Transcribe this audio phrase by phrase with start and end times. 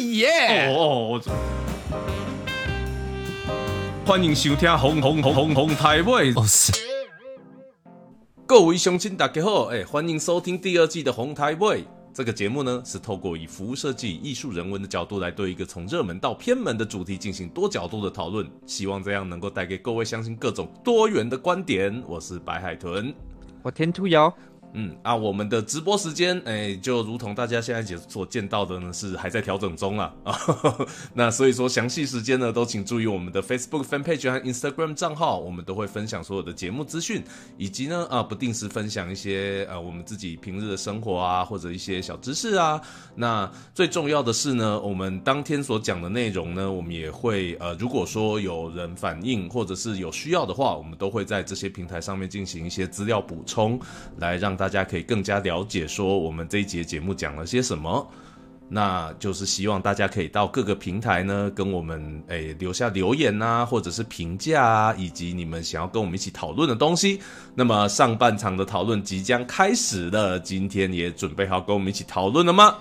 [0.00, 0.74] 耶！
[0.74, 1.22] 哦哦，
[4.06, 6.32] 欢迎收听《红红红红红台位》。
[8.46, 11.82] 各位乡亲大家好，哎，欢迎收听第二季的《红台位》。
[12.12, 22.02] 这个节目呢，是透过以服务设计、艺术人文的角度来对一个从热门到偏门的主题进行多角度的讨论，希望这样能够带给各位乡亲各种多元的观点。
[22.08, 23.14] 我是白海豚。
[23.62, 24.34] 我天兔瑶，
[24.72, 30.12] 嗯啊，我们的直播时间，哎，就如同大家现在所见到的呢，是还在调整中啊。
[30.24, 30.38] 啊，
[31.12, 37.22] 那所以说详细时间呢，都请注意我们的 Facebook fan page 和 Instagram 账号，我们都会分享所有的节目资讯，
[37.56, 42.80] 以及呢啊不定时分享一些呃我们自己平日的生活啊，或者一些小知识啊。
[43.16, 53.78] 那最重要的是呢，我们当天所讲的内容呢，我们也会呃，如果说有人反映或者是有需要的话，我们都会在这些平台上面进行一些资料补充，
[54.18, 58.06] 来让大家可以更加了解说我们这一节节目讲了些什么。
[58.68, 67.20] 那就是希望大家可以到各个平台呢，跟我们诶、留下留言呐、或者是评价啊，以及你们想要跟我们一起讨论的东西。
[67.54, 72.76] 那么上半场的讨论即将开始了，今天也准备好跟我们一起讨论了吗？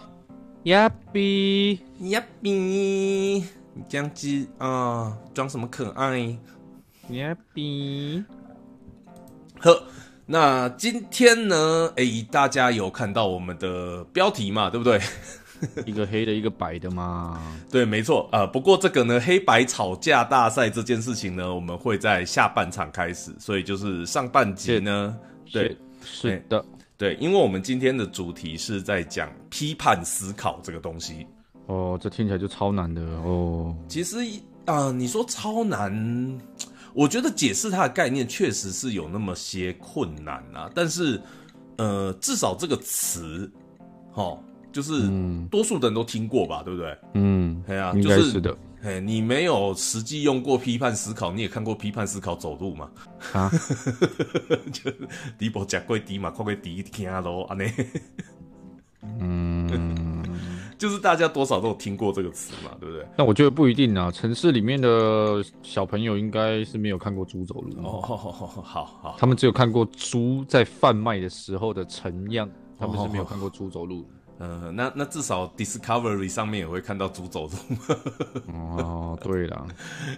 [0.63, 6.37] 呀比，呀比，你这样子啊，装什么可爱？
[7.09, 8.23] 呀比，
[9.59, 9.81] 呵，
[10.31, 11.91] 那今天呢？
[11.95, 14.69] 诶、大家有看到我们的标题嘛？
[14.69, 15.01] 对不对？
[15.87, 17.41] 一个黑的，一个白的嘛。
[17.71, 25.17] 对，没错啊、呃不过这个呢，黑白吵架大赛这件事情呢，我们会在下半场开始，所以就是上半集呢，
[25.51, 26.63] 对是是的。
[26.95, 31.25] 对，因为我们今天的主题是在讲批判思考这个东西。
[31.65, 33.75] 哦，这听起来就超难的哦。
[33.87, 34.17] 其实
[34.65, 35.91] 啊、你说超难，
[36.93, 40.69] 我觉得解释它的概念确实是有那么些困难啊。
[40.73, 41.21] 但是，
[41.77, 43.51] 呃，至少这个词，
[44.13, 44.39] 哦，
[44.71, 45.09] 就是
[45.49, 46.97] 多数的人都听过吧，对不对？
[47.13, 52.89] 嗯，对啊，应就是该是的嘿，你没有实际用过批判思考，你也看过批判思考走路嘛？
[53.33, 53.51] 啊，
[54.71, 55.07] 就是
[55.37, 57.69] 低波夹贵低嘛，快贵低听咯，安尼。
[59.19, 59.67] 嗯，
[60.79, 63.05] 就是大家多少都有听过这个词嘛，对不对？
[63.17, 64.09] 那我觉得不一定啊。
[64.09, 68.15] 城市里面的小朋友应该是没有看过猪走路，哦，好
[68.85, 74.09] 好他们只有看过猪在贩卖的时候的成样，他们是没有看过猪走路。
[74.39, 77.51] 呃，那那至少 Discovery 上面也会看到猪走路，
[78.55, 79.67] 哦，对啦，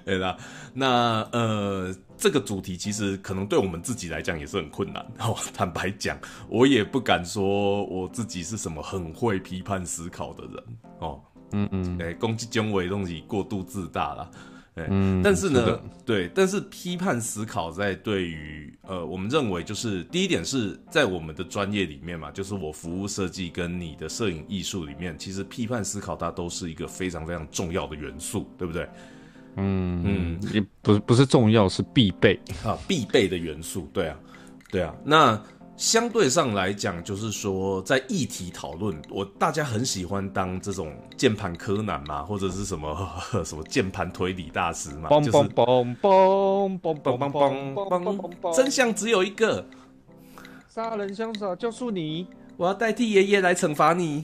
[0.05, 0.37] 对啦。
[0.75, 5.03] 那呃，这个主题其实可能对我们自己来讲也是很困难。
[5.17, 6.15] 哦，坦白讲，
[6.47, 10.63] 我也不敢说我自己是什么很会批判思考的人
[10.99, 11.19] 哦。
[11.53, 14.31] 嗯嗯哎，攻击姜维东西过度自大啦。
[14.75, 28.87] 哎，嗯，但是呢，的对，但是批判思考在对于呃，我们认为就是第一点是在我们的专业里面嘛，就是我服务设计跟你的摄影艺术里面，其实批判思考它都是一个非常非常重要的元素，对不对？
[29.55, 32.39] 嗯嗯，也不是不是重要，是必备。
[32.63, 34.17] 啊，必备的元素，对啊，
[34.69, 34.95] 对啊。
[35.03, 35.41] 那
[35.77, 43.09] 相对上来讲，就是说在议题讨论，我大家很喜欢当这种键盘柯南嘛，或者是什么
[43.43, 49.65] 什么键盘推理大师嘛，嘣就是嘣嘣嘣嘣梆梆梆梆梆，真相只有一个，
[50.69, 52.27] 杀人凶手就是你。
[52.57, 54.23] 我要代替爷爷来惩罚你。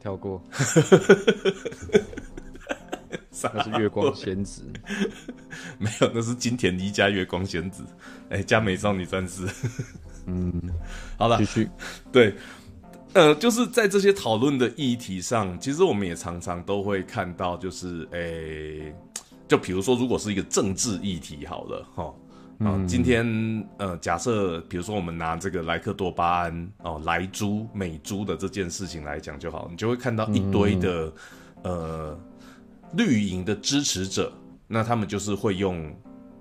[0.00, 0.80] 跳过，傻
[3.54, 4.62] 那是月光仙子。
[5.78, 7.82] 没有，那是金田一加月光仙子，
[8.30, 9.46] 哎、加美少女战士。
[10.26, 10.52] 嗯，
[11.16, 11.70] 好了继，续。
[12.12, 12.34] 对，
[13.14, 18.94] 呃，就是在这些讨论的议题上，其实我们也常常都会看到，就是诶、
[19.46, 22.14] 就比如说，如果是一个政治议题，好了，哈。
[22.58, 23.24] 啊，今天
[23.76, 31.12] 呃，假设比如说我们拿这个莱克多巴胺哦，莱猪、美猪的这件事情来讲就好，你就会看到一堆的、
[31.62, 32.18] 呃
[32.94, 34.32] 绿营的支持者，
[34.66, 35.94] 那他们就是会用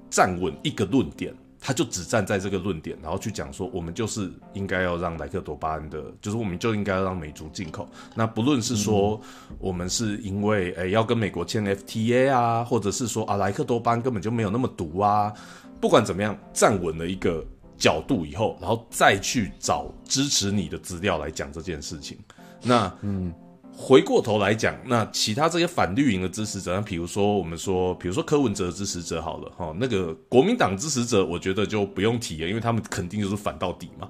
[0.09, 7.87] 站稳一个论点，他就只站在这个论点，然后去讲说，我们就是应该要让莱克多巴胺的，就是我们就应该要让美猪进口。
[8.15, 9.19] 那不论是说
[9.59, 15.33] 我们是因为诶、要跟美国签 FTA 啊，或者是说啊莱克多巴胺根本就没有那么毒啊，
[15.81, 17.45] 不管怎么样，站稳了一个
[17.77, 22.17] 角度以后，然后再去找支持你的资料来讲这件事情。
[22.63, 23.33] 那嗯。
[23.79, 34.09] 回过头来讲，那其他这些反绿营的支持者，那比如说我们说，比如说柯文哲的支持者好了哈，那个国民党支持者，我觉得就不用提了，因为他们肯定就是反到底嘛。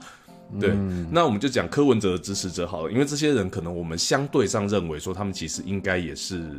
[0.58, 0.74] 对，
[1.12, 6.50] 那我们就讲柯文哲的支持者好了，因为这些人可能我们相对上认为说，他们其实应该也是，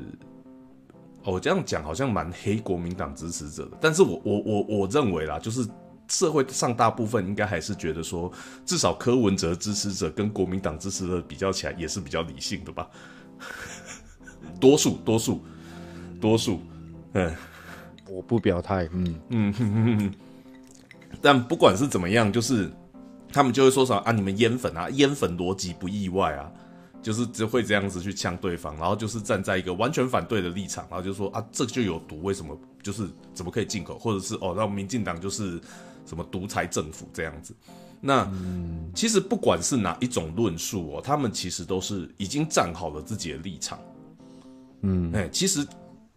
[1.25, 5.67] 哦，我这样讲好像蛮黑国民党支持者的，但是我我我我认为啦，就是
[6.09, 8.33] 社会上大部分应该还是觉得说，
[8.65, 12.89] 至少柯文哲支持者跟国民党支持者比较起来，也是比较理性的吧。
[14.59, 15.43] 多数，多数，
[16.21, 16.61] 多数，
[17.13, 17.35] 嗯
[18.09, 20.13] 我不表态，嗯，嗯哼哼哼。
[21.21, 22.71] 但不管是怎么样，就是
[23.33, 26.51] 他们就会说啥啊，你们烟粉啊，烟粉逻辑不意外啊，
[27.03, 35.61] 就是只会这样子去呛对方，然后就是站在一个完全反对的立场，然后就说啊，这就有毒，为什么就是怎么可以进口，或者是哦，那民进党就是
[36.09, 37.55] 什么独裁政府这样子。
[38.01, 38.31] 那
[38.95, 43.79] 其实不管是哪一种论述哦，他们其实都是已经站好了自己的立场。
[44.83, 45.67] 嗯，哎，其实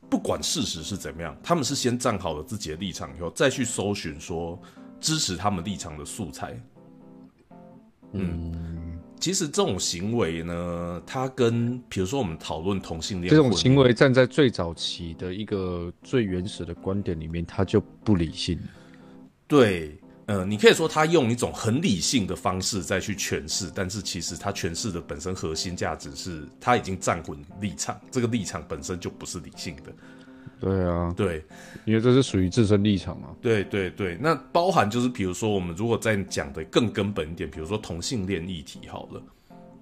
[0.07, 4.59] 不管事实是怎么样，他们是先站好了自己的立场以后，再去搜寻说
[4.99, 6.55] 支持他们立场的素材。
[8.11, 18.59] 嗯，其实这种行为呢，它跟比如说我们讨论同性恋这种行为站在最早期的一个最原始的观点里面，它就不理性。
[19.51, 29.91] 对，呃，你可以说他用一种很理性的方式再去诠释，但是其实他诠释的本身核心价值是他已经站稳立场，这个立场本身就不是理性的。
[30.57, 31.43] 对啊，对，
[31.83, 33.35] 因为这是属于自身立场嘛。
[33.41, 39.21] 对对对，那包含就是比如说我们如果再讲的更根本一点，比如说同性恋议题好了，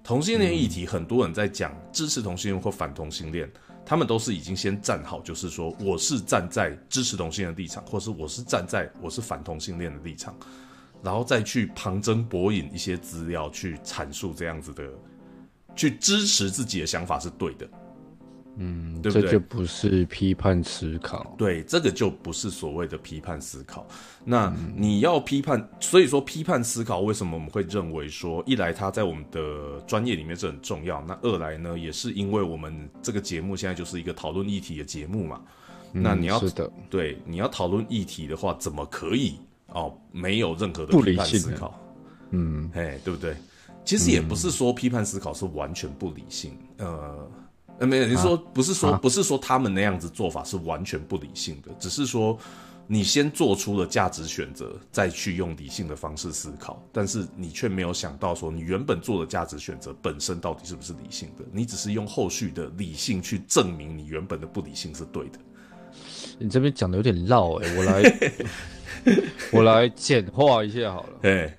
[0.02, 3.48] 同性恋议题很多人在讲支持同性恋或反同性恋，
[3.84, 10.36] 他们都是已经先站好，就是说我是站在支持同性恋的立场，或是我是站在我是反同性恋的立场，
[11.02, 14.84] 然后再去旁征博引一些资料去阐述这样子的，
[15.74, 17.68] 去支持自己的想法是对的。
[18.56, 21.34] 嗯，对不对这就不是批判思考。
[21.38, 23.86] 对，这个就不是所谓的批判思考。
[24.24, 35.40] 那你要批判，所以说批判思考，为什么我们会认为说，一来它在我们的专业里面是很重要，那二来呢，也是因为我们这个节目现在就是一个讨论议题的节目嘛。
[35.92, 39.38] 那你要嗯是的，对你要讨论议题的话，怎么可以
[39.68, 41.80] 哦没有任何的不批判理性思考？
[42.30, 43.34] 嗯，哎，对不对？
[43.82, 47.28] 其实也不是说批判思考是完全不理性，呃，
[47.80, 52.38] 呃，没有，你说不是说、啊不是说他们那样子做法是完全不理性的，只是说
[52.86, 65.38] 你先做出了价值选择，再去用理性的方式思考，但是你却没有想到说你原本做的价值选择本身到底是不是理性的，你只是用后续的理性去证明你原本的不理性是对的。
[66.38, 68.02] 你这边讲的有点绕哎、我来
[69.52, 71.08] 我来简化一下好了。
[71.22, 71.58] 哎，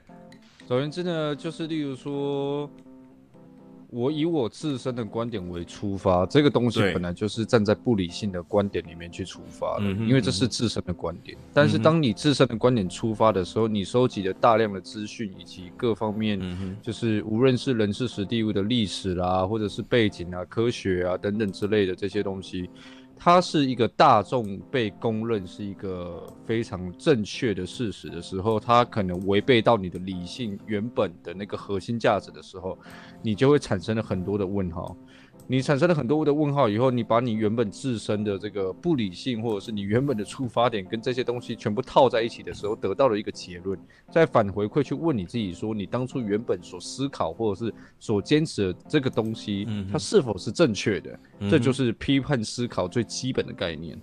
[0.67, 2.69] 总而言之呢，就是例如说，
[3.91, 11.37] 我以我自身的观点为出发，这个东西本来就是站在不理性的观点里面去出发的，因为这是自身的观点。
[11.53, 22.69] 但是当你自身的观点出发的时候，你收集了大量的资讯以及各方面，嗯，就是无论是人事史地物的历史啦，或者是背景啊、科学啊等等之类的这些东西，
[23.23, 32.75] 它是一个大众被公认是一个非常正确的事实的时候，它可能违背到你的理性原本的那个核心价值的时候，
[33.21, 34.97] 你就会产生了很多的问号。
[35.47, 43.77] 你产生了很多的问号以后，你把你原本自身的这个不理性，或者是你原本的出发点跟这些东西全部套在一起的时候，得到了一个结论，
[44.09, 51.19] 再返回馈去问你自己说，你当初原本所思考或者是所坚持的这个东西，嗯它是否是正确的？
[51.39, 53.99] 嗯这就是批判思考最基本的概念。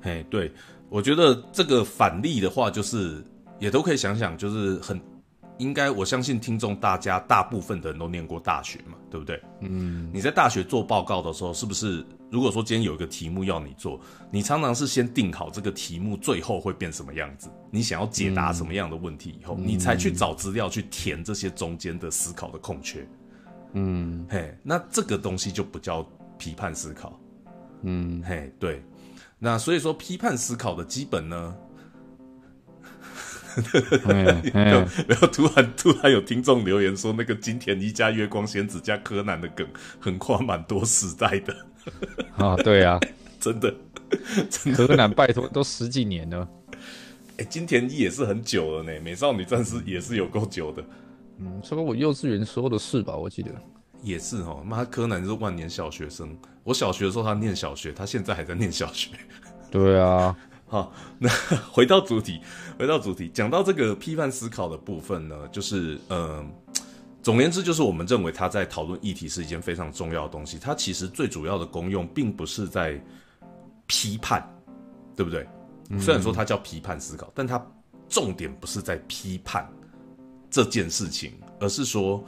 [0.00, 0.52] 嘿，对，
[0.88, 3.24] 我觉得这个反例的话，就是
[3.58, 5.00] 也都可以想想，就是很
[5.58, 9.42] 应该，我相信听众大家大部分的人都念过大学嘛，对不对？
[9.60, 13.98] 嗯，你在大学做报告的时候，是不是如果说今天有一个题目要你做，
[14.30, 23.06] 你常常是先定好这个题目最后会变什么样子，你想要解答什么样的问题以后，你才去找资料去填这些中间的思考的空缺。
[23.72, 26.06] 嗯嘿，那这个东西就不叫
[26.38, 27.18] 批判思考。
[27.82, 28.82] 嗯，嘿，对，
[29.38, 31.65] 那所以说批判思考的基本呢，嗯
[34.06, 39.66] 然嗯后然后突然突然有听众留言说，那个金田一加月光仙子加柯南的梗
[39.98, 41.56] 横跨蛮多时代的，
[42.36, 43.00] 啊，对啊，
[43.40, 43.74] 真的
[44.50, 44.86] 真的。
[44.86, 46.48] 柯南拜托都十几年了，
[47.38, 50.84] 哎、金田一也是很久了呢，美少女战士也是有够久的，
[51.38, 53.16] 嗯，这个我幼稚园时候的事吧？
[53.16, 53.50] 我记得，
[54.02, 54.62] 也是哦。
[54.64, 59.10] 妈，柯南是万年小学生，我小学的时候他念小学，他现在还在念小学。
[59.70, 60.34] 对啊，
[60.76, 61.26] 好， 那
[61.72, 62.38] 回到主题，
[62.78, 66.46] 回到主题，讲到这个批判思考的部分呢，就是嗯、呃
[67.22, 70.58] 总而言之，就是我们认为他在讨论议题是一件非常重要的东西。
[70.60, 73.02] 它其实最主要的功用，并不是在
[73.86, 74.46] 批判，
[75.16, 75.44] 对不对？
[75.98, 77.60] 虽然说它叫批判思考，但它
[78.08, 79.68] 重点不是在批判
[80.50, 82.22] 这件事情，而是说，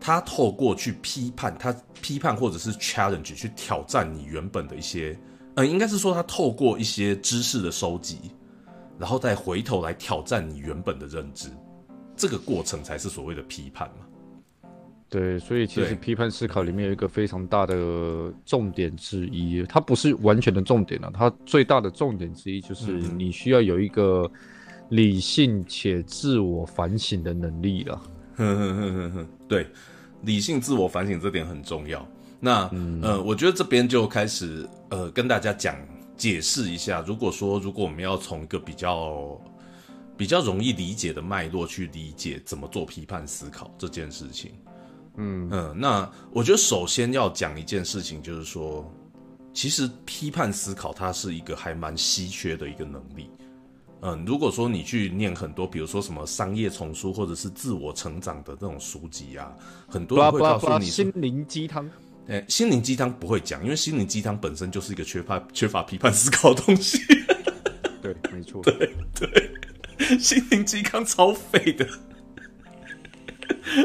[0.00, 5.18] 他透过去批判，他批判或者是 challenge 去挑战你原本的一些。
[5.58, 8.30] 呃，应该是说他透过一些知识的收集，
[8.96, 11.48] 然后再回头来挑战你原本的认知，
[12.16, 14.06] 这个过程才是所谓的批判嘛。
[15.08, 24.30] 对，所以其实批判思考里面有一个非常大的重点之一，它不是完全的重点了、它最大的重点之一就是嗯你需要有一个
[24.90, 28.00] 理性且自我反省的能力了。
[28.36, 29.66] 哼哼哼哼哼，对，
[30.22, 32.06] 理性自我反省这点很重要。
[32.40, 32.70] 那、
[33.02, 35.76] 呃，我觉得这边就开始呃跟大家讲
[36.16, 39.40] 解释一下，如果说如果我们要从一个比较
[40.16, 44.52] 比较容易理解的脉络去理解怎么做批判思考这件事情，
[45.16, 48.88] 嗯嗯，那我觉得首先要讲一件事情，就是说，
[49.52, 53.28] 其实批判思考它是一个还蛮稀缺的一个能力。
[54.00, 59.52] 嗯，如果说你去念很多，比如说什么商业丛书或者是自我成长的那种书籍啊，
[59.88, 61.88] 很多人会告诉你说心灵鸡汤。
[62.28, 66.98] 诶，心灵鸡汤不会讲，因为心灵鸡汤本身就是一个缺乏 缺乏批判思考的东西。
[68.02, 68.62] 对，没错。
[68.62, 69.50] 对对
[70.20, 71.88] 心灵鸡汤超废的。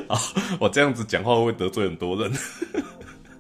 [0.08, 0.20] 啊，
[0.60, 2.32] 我这样子讲话会得罪很多人？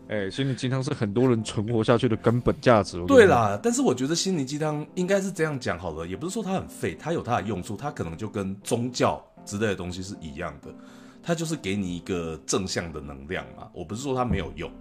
[0.07, 3.03] 哎、心灵鸡汤是很多人存活下去的根本价值。
[3.05, 10.73] 对啦，但是我觉得心灵鸡汤应该是这样讲好了，也不是说它很废，它有它的用处，它可能就跟宗教之类的东西是一样的，
[11.21, 13.67] 它就是给你一个正向的能量嘛。
[13.73, 14.71] 我不是说它没有用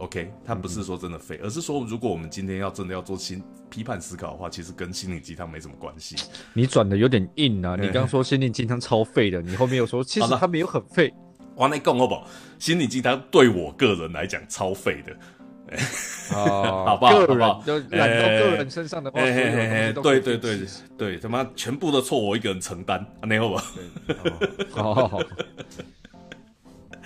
[0.00, 6.16] ，OK，它不是说真的废，而是说如果我们今天要真的要做心批判思考的话，其实跟心灵鸡汤没什么关系。
[6.52, 7.76] 你转的有点硬啊！
[7.78, 11.12] 你刚刚说心灵鸡汤超废的，你后面又说其实好了它没有很废。
[11.54, 12.26] 我来讲好不好？
[12.58, 15.16] 心灵鸡汤对我个人来讲超废的。
[16.34, 20.58] 哦 好不好个人就揽到个人身上的话，对对对
[20.98, 23.64] 对，他妈全部的错我一个人承担，啊那好吧？
[24.72, 25.20] 好好好，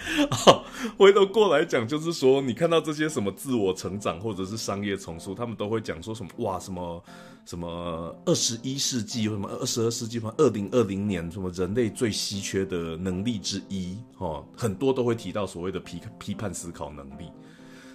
[0.99, 7.05] 回头过来讲，就是说，你看到这些什么自我成长或者是商业丛书，他们都会讲说什么哇，什么
[7.47, 17.31] 什么二十一世纪或什么二十二世纪，什么二零二零年什么人类最稀缺的能力之一，哦，很多都会提到所谓的批批判思考能力。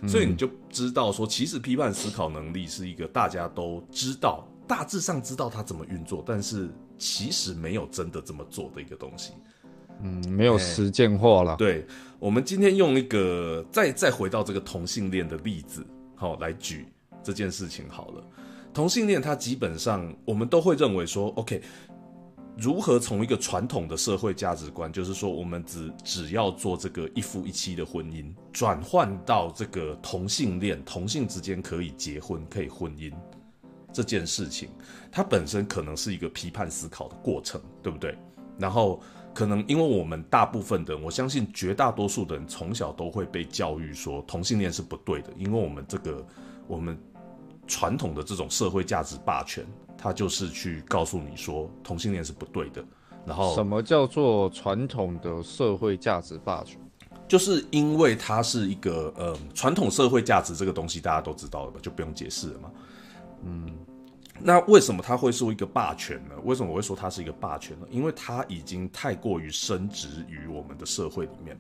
[0.08, 9.34] 所以你就知道说，其实批判思考能力是一个大家都知道，大致上知道它怎么运作，但是其实没有真的这么做的一个东西。
[10.02, 11.56] 嗯，没有实践化了。
[11.58, 11.86] 对，
[12.20, 16.88] 我们今天用一个再再回到这个同性恋的例子，好、来举
[17.24, 18.24] 这件事情好了。
[18.74, 21.62] 同性恋它基本上我们都会认为说，OK，
[22.56, 33.12] 如何从一个传统的社会价值观，就是说我们只只要做这个一夫一妻的婚姻，转换到这个同性恋，同性之间可以结婚，可以婚姻
[33.92, 34.70] 这件事情，
[35.12, 38.16] 它本身可能是一个批判思考的过程，对不对？
[38.58, 39.02] 然后
[39.40, 46.28] 可能因为我们大部分的人，我相信绝大多数的人从小都会被教育说同性恋是不对的，因为我们这个
[46.68, 47.00] 我们
[47.66, 49.66] 传统的这种社会价值霸权，
[49.98, 52.84] 它就是去告诉你说同性恋是不对的。
[53.26, 56.78] 然后什么叫做传统的社会价值霸权？
[57.26, 62.72] 就是因为它是一个呃传统社会价值这个东西，大家都知道了吧，就不用解释了嘛。
[63.46, 63.72] 嗯，
[64.42, 66.36] 那为什么他会是一个霸权呢？
[66.44, 67.86] 为什么我会说他是一个霸权呢？
[67.90, 71.58] 因为他已经太过于深植于我们的社会里面。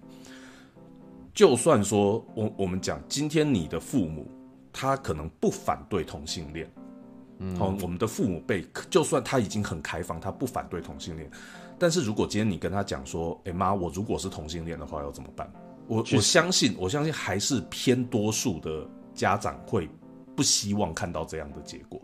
[1.33, 4.29] 就算说我我们讲今天你的父母，
[4.73, 6.69] 他可能不反对同性恋，
[7.37, 11.29] 嗯，好，我们的父母辈，就算他已经很开放，他不反对同性恋，
[11.77, 15.49] 但是如果今天你跟他讲说，哎、妈，我如果是同性恋的话，要怎么办？
[15.87, 19.89] 我我相信，我相信还是偏多数的家长会
[20.35, 22.01] 不希望看到这样的结果。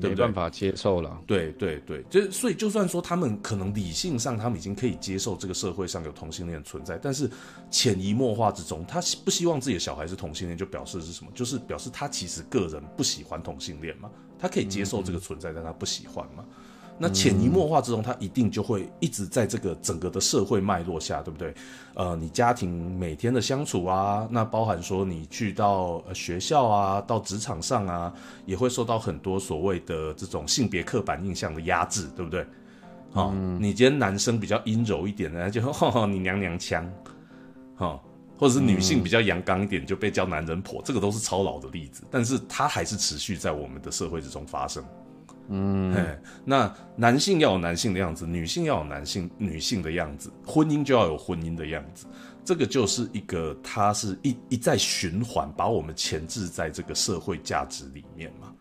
[0.00, 1.20] 对不对没办法接受了。
[1.26, 7.30] 对对对，就所以，就算说他们可能理性上他们已经可以接受这个社会上有同性恋存在，但是
[7.70, 11.30] 潜移默化之中，他不希望自己的小孩是同性恋，就表示是什么？
[11.34, 16.44] 就是表示他其实个人不喜欢同性恋嘛，他可以接受这个存在，但他不喜欢嘛。
[17.00, 21.54] 那潜移默化之中，它一定就会一直在这个整个的社会脉络下，对不对？
[21.94, 28.12] 呃，你家庭每天的相处啊，那包含说你去到呃学校啊，到职场上啊，
[28.46, 32.44] 也会受到很多所谓的这种性别刻板印象的压制，对不对？
[33.12, 36.86] 好、你今天男生比较阴柔一点呢，就 呵呵你娘娘腔，
[37.74, 38.04] 好、
[38.36, 44.84] 或者是女性比较阳刚一点，就被叫男人婆，这个都是超老的例子，但是它还是持续在我们的社会之中发生。
[45.48, 45.94] 嗯，
[46.44, 52.06] 那男性要有男性的样子，女性要有男性女性的样子，婚姻就要有婚姻的样子。
[52.44, 58.52] 这个就是一个，它是一一再循环，把我们钳制在这个社会价值里面嘛，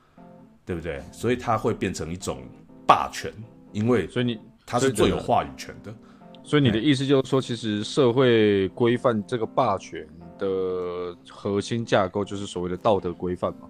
[0.66, 1.02] 对不对？
[1.12, 2.42] 所以它会变成一种
[2.86, 3.32] 霸权，
[3.72, 5.94] 因为所以你，它是最有话语权的。
[6.44, 10.08] 所以你的意思就是说，其实社会规范这个霸权
[10.40, 13.70] 的核心架构就是所谓的道德规范嘛？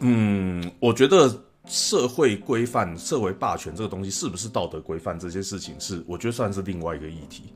[0.00, 1.32] 嗯，我觉得
[1.66, 7.54] 社会规范、社会霸权这个东西是不是道德规范这些事情是，我觉得算是另外一个议题。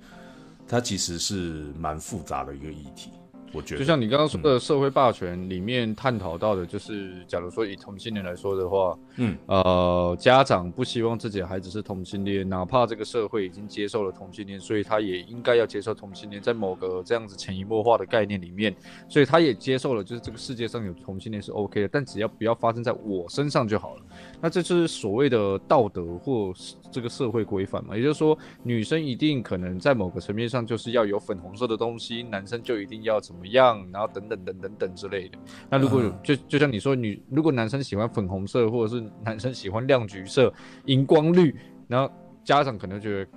[0.67, 3.11] 它其实是蛮复杂的一个议题。
[3.53, 18.75] 我觉得，就像你刚刚说的社会霸权里面探讨到的，就是假如说以同性恋来说的话，嗯，呃，家长不希望自己的孩子是同性恋，哪怕这个社会已经接受了同性恋，所以他也应该要接受同性恋，在某个这样子潜移默化的概念里面，
[19.09, 24.03] 所以他也接受了，就是这个世界上有同性恋是 OK 的，但只要不要发生在我身上就好了。
[24.41, 26.53] 那这就是所谓的道德或
[26.91, 27.97] 这个社会规范嘛？
[27.97, 35.39] 也就是说，女生一定可能在某个层面上就是要有粉红色的东西，男生就一定要怎么样，然后等等等等等之类的。
[35.69, 40.53] 那如果就就像你说，女如果男生喜欢粉红色，或者是男生喜欢亮橘色、
[40.87, 41.55] 荧光绿，
[41.89, 42.13] 然后
[42.45, 43.31] 家长可能觉得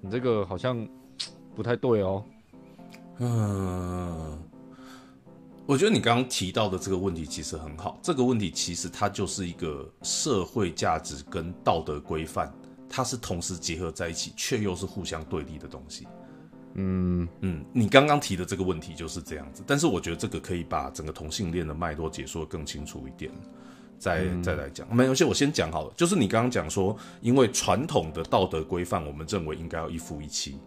[0.00, 0.88] 你这个好像
[1.54, 2.24] 不太对哦。
[3.18, 4.38] 嗯。
[5.64, 7.98] 我觉得你刚刚提到的这个问题其实很好。
[8.02, 12.52] 这个问题其实它就是一个社会价值跟道德规范，
[12.88, 16.06] 它是同时结合在一起，却又是互相对立的东西。
[16.74, 19.62] 嗯嗯，你刚刚提的这个问题就是这样子。
[19.66, 23.30] 但是我觉得这个可以把整个同性恋的脉络解说更清楚一点，
[23.98, 24.92] 再再来讲。
[24.94, 25.92] 没有，先我先讲好了。
[25.96, 30.58] 就是你刚刚讲说，因为传统的道德规范，我们认为应该要一夫一妻，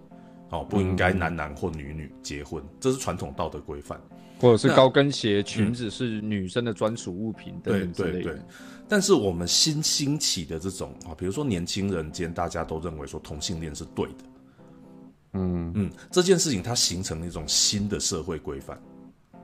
[0.52, 4.00] 哦，不应该男男或女女结婚，这是传统道德规范。
[4.40, 8.38] 或者是高跟鞋、裙子是女生的专属物品等等之类的。
[8.88, 14.24] 但是我们新兴起的这种啊，比如说年轻人间，大家都认为说同性恋是对的。
[15.34, 18.80] 嗯嗯，这件事情它形成了一种新的社会规范、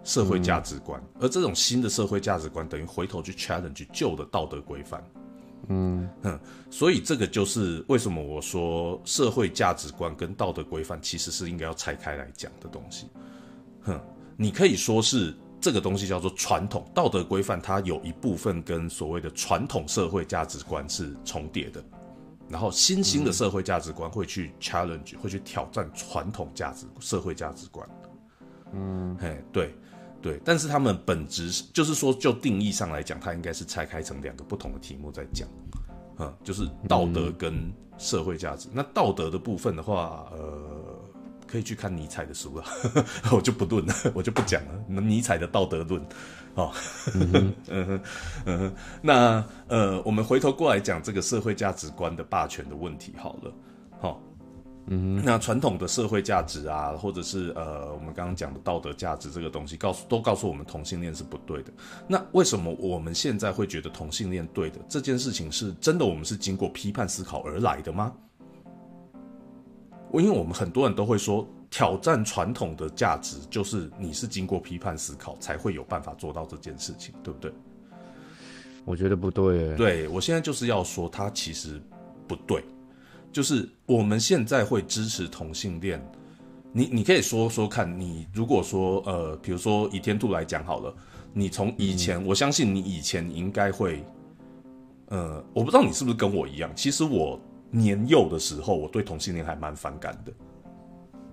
[0.04, 5.04] 社会价值观，而这种新的社会价值观等于回头去 challenge 旧的道德规范。
[5.70, 13.08] 嗯哼，所以这个就是为什么我说社会价值观跟道德规范其实是应该要拆开来讲的东西。
[13.82, 14.00] 哼。
[14.42, 21.80] 你可以说是这个东西叫做传统道德规范，它有一部分跟所谓的传统社会价值观是重叠的，
[22.50, 27.88] 然后新兴的社会价值观会去 challenge，会去挑战传统价值社会价值观。
[28.74, 29.76] 嗯，嘿，对，
[30.24, 35.48] 对，但是他们本质就是说，就定义上来讲，它应该是拆开成两个不同的题目在讲，
[36.18, 38.68] 嗯，就是道德跟社会价值。
[38.74, 41.00] 那道德的部分的话，呃。
[41.52, 42.64] 可以去看尼采的书了，
[43.32, 45.02] 我就不论了，我就不讲了。
[45.02, 46.02] 尼采的道德论，
[46.56, 46.72] 哦，
[47.14, 47.54] 嗯哼，
[48.46, 53.54] 嗯哼，那呃，我们回头过来讲这个社会价值观的霸权的问题好了，
[54.00, 54.22] 好，
[54.88, 61.72] 嗯，那传统的社会价值啊，或者是呃，我们刚刚讲的道德价值这个东西，告诉都告诉我们同性恋是不对的。
[62.08, 64.80] 那为什么我们现在会觉得同性恋对的？
[64.88, 68.14] 这件事情是真的，我们是经过批判思考而来的吗？
[70.20, 77.54] 因为我们很多人都会说，挑战传统的价值，就是你是经过批判思考才会有办法做到这件事情，对不对？
[78.84, 79.74] 我觉得不对。
[79.76, 81.82] 对我现在就是要说，它其实
[82.28, 82.64] 不对。
[83.32, 86.06] 就是我们现在会支持同性恋，
[86.74, 90.94] 你你可以说说看，你如果说呃，比如说以天兔来讲好了，
[91.32, 94.04] 你从以前，我相信你以前应该会，
[95.08, 97.40] 呃，我不知道你是不是跟我一样，其实我。
[97.72, 100.34] 年幼的时候，我对同性恋还蛮反感的。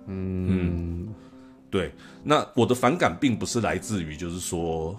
[0.07, 1.13] 嗯，
[1.69, 4.97] 对，那我的反感并不是来自于就是说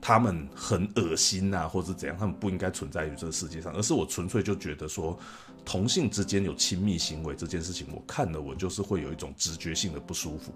[0.00, 5.16] 他们很恶心啊，或者怎样，他们不应该存在于这个世界上，而是我纯粹就觉得说
[5.64, 10.52] 同性之间有亲密行为这件事情，我看了我就是会有一种直觉性的不舒服。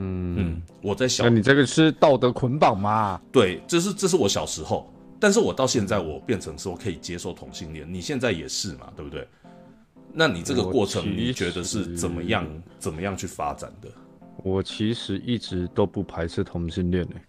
[0.00, 3.20] 嗯嗯，我在想，那你这个是道德捆绑吗？
[3.30, 4.92] 对，这是这是我小时候。
[5.20, 9.26] 但是我到现在，我变成说可以接受同性恋，你现在也是嘛，对不对？
[10.12, 12.46] 那你这个过程，你觉得是怎么样？
[12.78, 13.88] 怎么样去发展的？
[14.44, 17.22] 我其实一直都不排斥同性恋诶。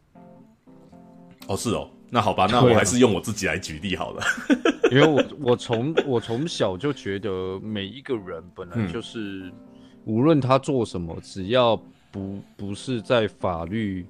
[1.47, 4.23] 哦，是哦，那好吧，那我还是用我自己来举例好了。
[4.91, 9.51] 因为我我从我从小就觉得，每一个人本来就是，
[10.05, 11.75] 无论他做什么，只要
[12.11, 14.05] 不不是在法律。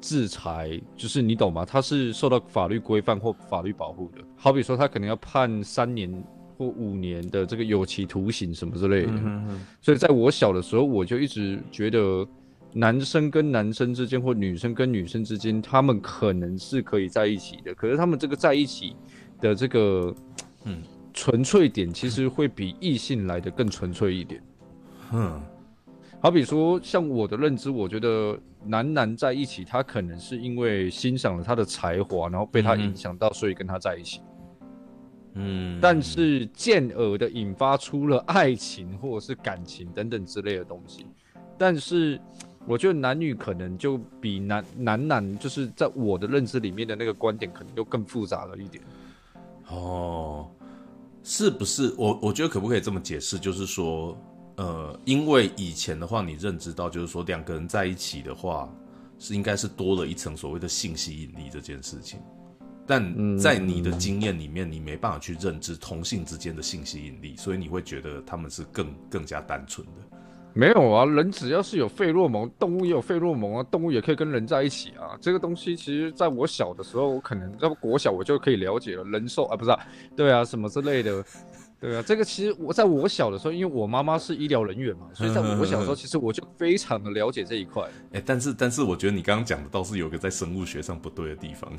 [0.00, 1.64] 制裁就是你懂吗？
[1.64, 4.22] 他是受到法律规范或法律保护的。
[4.36, 6.10] 好比说，他可能要判三年
[6.56, 9.12] 或五年的这个有期徒刑什么之类的。
[9.80, 12.26] 所以在我小的时候，我就一直觉得，
[12.72, 17.74] 男生跟男生之间或女生跟女生之间，他们可能是可以在一起的。
[17.74, 18.96] 可是他们这个在一起
[19.40, 20.14] 的这个，
[20.64, 20.82] 嗯，
[21.12, 24.42] 纯粹点其实会比异性来的更纯粹一点。
[25.12, 25.40] 嗯。
[26.22, 34.20] 好比说，像我的认知，我觉得男男在一起，他可能是因为欣赏了他的才华，然后被他影响到，所以跟他在一起。
[35.32, 41.06] 嗯，但是渐而的引发出了爱情或者是感情等等之类的东西。
[41.56, 42.20] 但是
[42.66, 48.84] 我觉得男女可能就比男男男，就是在我的认知里面的那个观点，可能又更复杂了一点。
[49.68, 50.50] 哦，
[51.22, 51.94] 是不是？
[51.96, 54.14] 我我觉得可不可以这么解释，就是说。
[54.60, 58.70] 呃，因为以前的话，你认知到就是说两个人在一起的话，
[59.18, 62.20] 是应该是多了一层所谓的性吸引力这件事情。
[62.86, 70.18] 但在你的经验里面，你没办法去认知同性之间的性吸引力，所以你会觉得他们是更更加单纯的。
[70.52, 75.16] 没有啊，人只要是有费洛蒙，动物也有费洛蒙啊，动物也可以跟人在一起啊。
[75.22, 79.74] 这个东西其实在我小的时候，我可能在国小我就可以了解了，人兽啊，不是，
[80.14, 81.24] 对啊，什么之类的。
[81.80, 87.88] 对啊，这个其实我在我小的时候，因为我妈妈是医疗人员嘛，所以在我小时候，其实我就非常的了解这一块。
[88.12, 91.72] 哎，但是但是，我觉得你刚刚讲的倒是有个在生物学上不对的地方。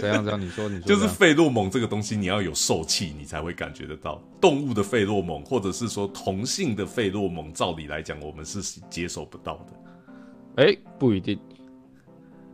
[0.00, 0.24] 怎样？
[0.24, 0.40] 怎样？
[0.40, 4.18] 你说，你说， 就是费洛蒙这个东西，你要有受气，你才会感觉得到。
[4.40, 10.64] 动物的费洛蒙，或者是说同性的费洛蒙，照理来讲，我们是接受不到的。
[10.64, 11.38] 哎，不一定。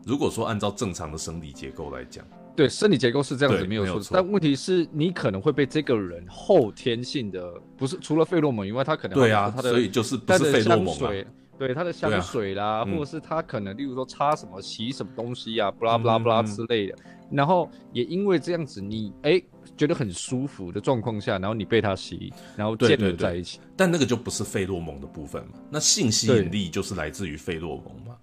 [0.04, 2.26] 如果说按照正常的生理结构来讲。
[2.56, 4.14] 对，生理结构是这样子，没有错。
[4.14, 11.26] 但问题是你可能会被这个人后天性的，不是除了费洛蒙以外，他可能对啊，他的所以就是不是费洛蒙水，
[11.58, 16.96] 对他的香水啦，或者是他可能例如说擦什么洗什么东西啊，布拉布拉布拉之类的。
[17.30, 19.42] 然后也因为这样子，你哎
[19.76, 23.58] 觉得很舒服的状况下，然后你被他吸引，然后建立在一起。
[23.76, 25.54] 但那个就不是费洛蒙的部分嘛？
[25.70, 28.14] 那性吸引力就是来自于费洛蒙嘛？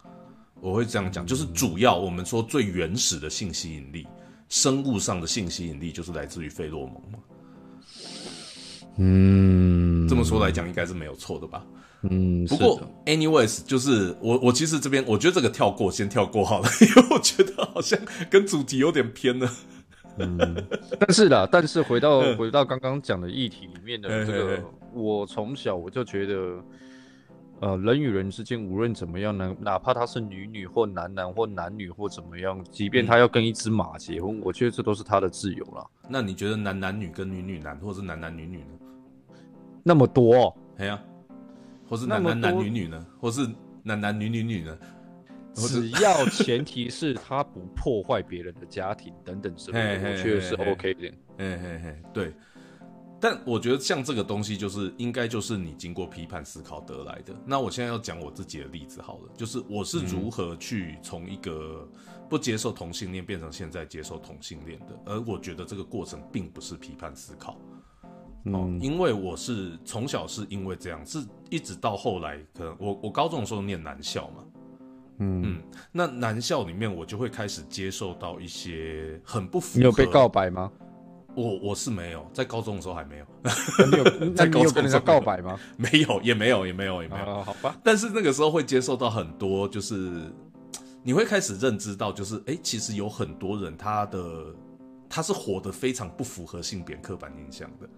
[0.62, 4.08] 我会这样讲，就是主要我们说最原始的性吸引力。
[4.52, 7.20] 生物上的性吸引力就是来自于费洛蒙嘛？
[8.98, 11.66] 嗯，这么说来讲应该是没有错的吧？
[12.02, 17.98] 嗯，不过，anyways，就是我我其实这边我觉得这个跳过，先跳过好了， 因为我觉得好像
[18.30, 19.50] 跟主题有点偏了。
[20.18, 20.68] 嗯，
[21.00, 24.62] 但是啦， 但是回到回到刚刚讲的议题里面的这个，
[24.94, 26.62] 我从小我就觉得。
[27.62, 35.88] 呃，人与人之间无论怎么样呢，哪怕他是女女或男男或男女或怎么样，即便他要跟一只马结婚，我觉得这都是他的自由了。
[36.10, 39.38] 那你觉得男男女跟女女男，或者是男男女女呢？
[39.84, 41.00] 那么多，哎呀，
[41.88, 43.06] 或是男男男女女呢？
[43.20, 43.48] 或是
[43.84, 44.76] 男男女女女呢？
[45.54, 51.14] 只要前提是他不破坏别人的家庭等等之类的，我觉得是 OK 的。
[51.38, 52.34] 嘿嘿嘿，对。
[53.22, 57.34] 但我觉得像这个东西，就是应该就是你经过批判思考得来的。
[57.46, 61.88] 那我现在要讲我自己的例子好了，就是我是如何去从一个
[62.28, 65.00] 不接受同性恋变成现在接受同性恋的。
[65.06, 67.60] 而我觉得这个过程并不是批判思考，
[68.46, 74.44] 哦，因为我是从小是因为这样，是一直到后来，可能我我高中的时候念男校嘛，
[75.20, 79.80] 嗯嗯，那男校里面我就会开始接受到一些很不符合。
[79.80, 80.72] 你有被告白吗？
[81.36, 83.26] 我我是没有，在高中的时候还没有。
[83.90, 85.58] 你有 在高中跟人家告白吗？
[85.78, 87.44] 没有，也没有，也没有，也没有。
[87.44, 87.78] 好吧。
[87.84, 90.12] 但是那个时候会接受到很多，就是
[91.04, 94.46] 你会开始认知到，就是哎，其实有很多人他的
[95.10, 97.90] 他是活得非常不符合性别刻板印象的。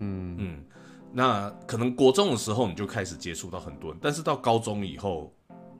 [0.00, 0.64] 嗯嗯。
[1.12, 5.34] 那可能国中的时候你就开始接触到很多人，但是到高中以后，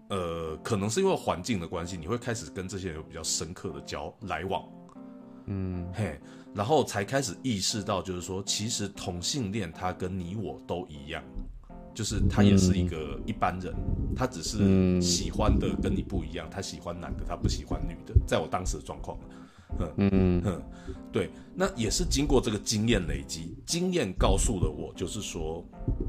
[0.09, 4.65] 呃，可能是因为环境的关系，你会开始跟这些人有比较深刻的交来往。
[5.47, 6.19] 嗯，嘿。
[6.55, 11.23] 然后才开始意识到，就是说，其实同性恋他跟你我都一样，
[11.95, 13.73] 就是他也是一个一般人，
[14.17, 18.15] 他只是喜欢的跟你不一样，他喜欢男的，他不喜欢女的。
[18.27, 19.19] 在我当时的状况，
[19.79, 20.63] 嗯嗯，
[21.13, 25.65] 对，那也是经过这个经验累积，经验告诉了我，就是说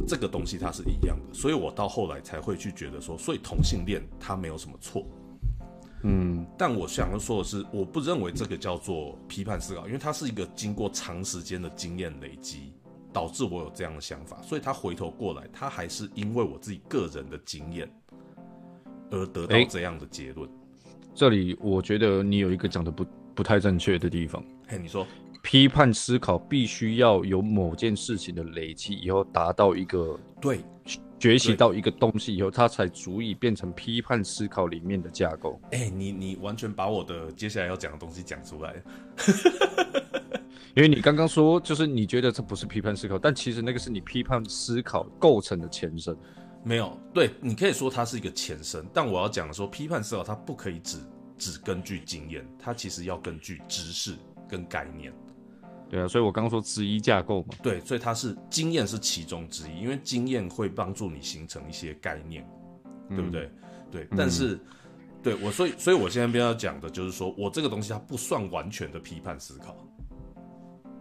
[0.08, 5.06] 这个东西它是一样的，所以我到后来才会去觉得说，所以同性恋它没有什么错。
[6.04, 12.72] 嗯，但我想要说的是，我不认为这个叫做批判思考，因为它是一个经过长时间的经验累积，
[13.12, 14.42] 导致我有这样的想法。
[14.42, 17.92] 所以他回头过来，他还是因为我自己个人的经验
[19.12, 20.50] 而得到这样的结论。
[21.14, 24.42] 这里我觉得你有一个讲的不不太正确的地方。
[24.68, 25.06] 嘿，你说，
[25.44, 30.64] 批判思考必须要有某件事情的累积以后，达到一个对。
[31.20, 35.60] 学习到一个东西以后，它才足以变成批判思考里面的架构。
[35.72, 38.82] 哎，你你完全把我的接下来要讲的东西讲出来，
[40.76, 46.16] 因为你刚刚说，就是你觉得这不是批判思考，但其实那个是你批判思考构成的前身。
[46.64, 50.98] 没有，对你可以说它是一个前身，但我要讲的说，批判思考它不可以只
[51.38, 54.14] 只根据经验，它其实要根据知识
[54.48, 55.14] 跟概念。
[55.90, 57.56] 对啊，所以我刚刚说之一架构嘛。
[57.64, 62.48] 对，所以它是经验是其中之一，因为经验会帮助你形成一些概念，
[63.10, 63.52] 对不对？
[63.92, 64.60] 对，但是
[65.24, 69.76] 对我，所以所以我现在边要讲的就是说，我这个东西它不算完全的批判思考，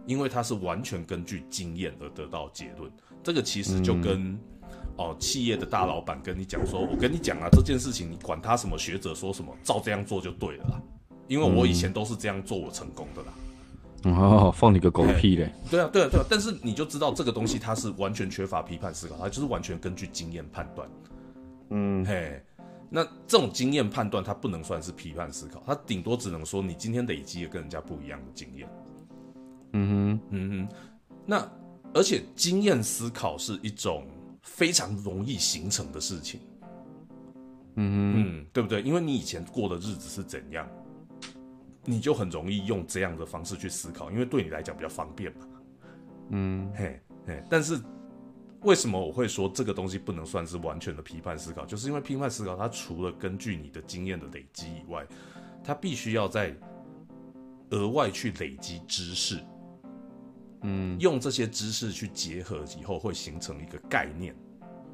[0.07, 2.91] 因为它是完全根据经验而得到结论。
[3.23, 4.35] 这个其实就跟
[4.97, 10.81] 哦，企业的大老板跟你讲说，我跟你讲啊，这件事情你管他什么学者说什么，照这样做就对了啦，
[11.27, 13.33] 因为我以前都是这样做，我成功的啦。
[14.05, 15.51] 哦，放你个狗屁嘞！
[15.69, 16.25] 对啊，对啊，对啊。
[16.29, 20.89] 但是你就知道这个东西它是完全缺乏批判思考，它就是完全根据经验判断。
[21.71, 22.41] 嗯，嘿，
[22.89, 28.69] 那这种经验判断它不能算是批判思考，它顶多只能说你今天累积了跟人家不一样的经验。
[29.73, 30.75] 嗯哼，嗯哼，
[31.25, 31.51] 那
[31.93, 34.07] 而且经验思考是一种
[34.41, 36.39] 非常容易形成的事情。
[37.75, 38.81] 嗯哼，嗯，对不对？
[38.81, 40.67] 因为你以前过的日子是怎样，
[41.89, 45.47] 你就很容易用这样的方式去思考，因为对你来讲比较方便嘛。
[46.29, 47.79] 嗯嘿，嘿，但是
[48.61, 51.65] 为什么我会说这个东西不能算是完全的批判思考？
[51.65, 55.03] 就是因为批判思考，它除了根据你的经验的累积以外，
[55.63, 56.55] 它必须要在
[57.71, 59.39] 额外去累积知识，
[60.61, 64.35] 嗯用这些知识去结合以后，会形成一个概念。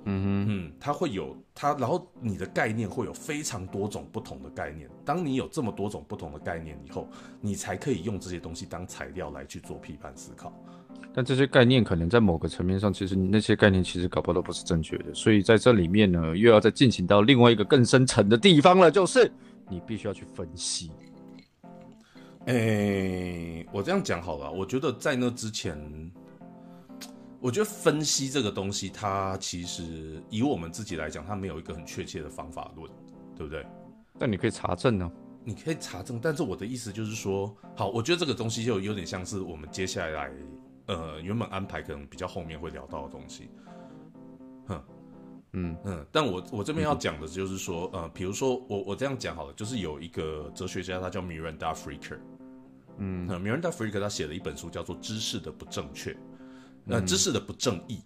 [0.06, 4.90] 嗯哼，嗯，它会有它，然后你的概念会有非常多种不同的概念。
[5.04, 7.10] 当你有这么多种不同的概念以后，
[7.42, 10.54] 你才可以用这些东西当材料来去做批判思考。
[11.14, 19.32] 但这些概念可能在某个层面上，其实那些概念其实搞不好都不是正确的，所以在这里面呢，又要再进行到另外一个更深层的地方了，就是
[19.70, 20.92] 你必须要去分析。
[22.46, 25.76] 诶，我这样讲好了，我觉得在那之前，
[27.46, 32.92] 我觉得分析这个东西，它其实以我们自己来讲，它没有一个很确切的方法论，
[33.36, 33.64] 对不对？
[34.18, 35.12] 但你可以查证呢、
[35.44, 40.32] 你可以查证，但是我的意思就是说，好，我觉得这个东西就有点像是我们接下来，
[40.88, 43.52] 呃，原本安排可能比较后面会聊到的东西。
[44.70, 44.84] 嗯。
[45.86, 52.18] 嗯，但我我这边要讲的就是说，呃，比如说我我这样讲好了，就是有一个哲学家，他叫 Miranda Fricker，
[52.98, 53.30] 嗯。
[53.30, 56.12] 呃，Miranda Fricker 他写了一本书叫做《知识的不正确》，
[56.88, 58.02] 呃，知识的不正义。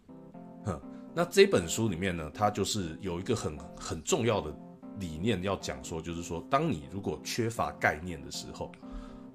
[0.65, 0.80] 哼，
[1.13, 4.56] 那这本书里面呢，它就是有一个很很重要的
[5.00, 8.72] 理念要讲说，就是说，当你如果缺乏概念的时候，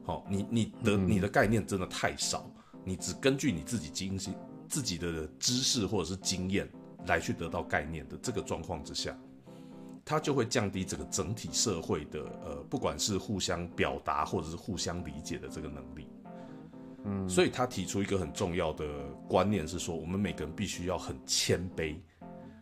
[0.04, 2.50] 好、你你的你的概念真的太少，
[2.84, 4.32] 你只根据你自己经济
[4.68, 6.68] 自己的知识或者是经验
[7.06, 9.16] 来去得到概念的这个状况之下，
[10.04, 16.06] 它就会降低这个整体社会的呃，不管是互相表达或者是互相理解的这个能力。
[17.04, 17.28] 嗯。
[17.28, 18.86] 所以他提出一个很重要的
[19.28, 21.96] 观念是说，我们每个人必须要很谦卑，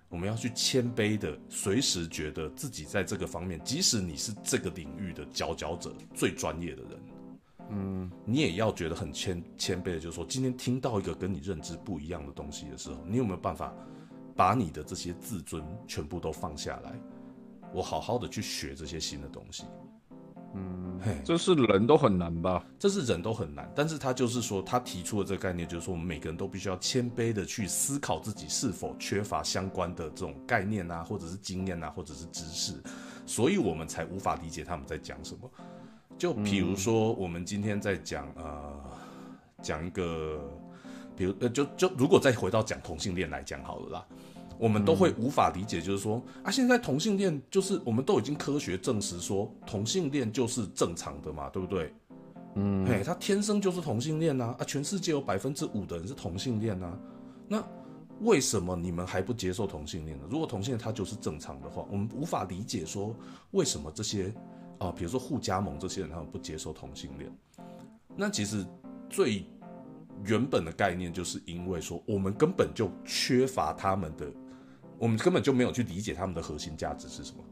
[0.09, 7.00] 我们要去谦卑的，随时觉得自己在这个方面，即使你是这个领域的佼佼者、最专业的人，
[7.70, 8.11] 嗯。
[8.24, 13.74] 你也要觉得很谦谦卑的，就是说，今天听到一个跟你认知不一样的东西的时候，你有没有办法
[14.37, 16.92] 把你的这些自尊全部都放下来，
[17.72, 19.64] 我好好的去学这些新的东西？
[20.55, 22.65] 嗯嘿，这是人都很难吧？
[22.79, 32.75] 这是人都很难，但是他就是说，他提出的这个概念，就是说，我们每个人都必须要谦卑的去思考自己是否缺乏相关的这种概念啊，或者是经验啊，或者是知识，
[33.27, 35.51] 所以我们才无法理解他们在讲什么。
[36.17, 38.73] 就比如说，我们今天在讲呃，
[39.61, 40.41] 讲一个，
[41.17, 44.07] 比如呃，就就如果再回到讲同性恋来讲好了啦，
[44.62, 51.92] 我们都会无法理解，就是说啊，现在同性恋就是我们都已经科学证实说同性恋就是正常的嘛，对不对？
[52.55, 56.96] 嗯嘿，他天生就是同性恋呐、啊，全世界有百分之五的人是同性恋呐、
[57.48, 57.61] 那
[58.20, 60.25] 为什么你们还不接受同性恋呢？
[60.31, 63.12] 如果同性恋他就是正常的话，我们无法理解说
[63.51, 64.33] 为什么这些
[64.79, 67.29] 啊、比如说互加盟这些人他们不接受同性恋。
[68.16, 68.64] 那其实
[69.11, 69.44] 最
[70.25, 74.27] 原本的概念就是因为说我们根本就缺乏他们的，
[75.03, 77.45] 我们根本就没有去理解他们的核心价值是什么。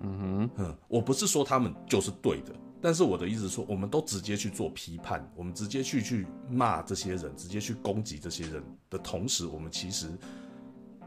[0.00, 10.08] 嗯哼，嗯，我不是说他们就是对的，但是我的意思是说，我们都直接去做批判，我们直接去去骂这些人，直接去攻击这些人的同时，我们其实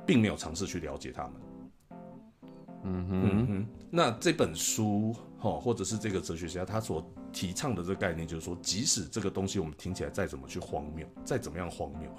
[0.06, 1.34] 并没有尝试去了解他们。
[2.84, 12.10] 嗯嗯哼，哼，那这本书哈，或者是这个哲学家他所提倡的这个概念，就是说，即使这个东西我们听起来再怎么去荒谬，再怎么样荒谬，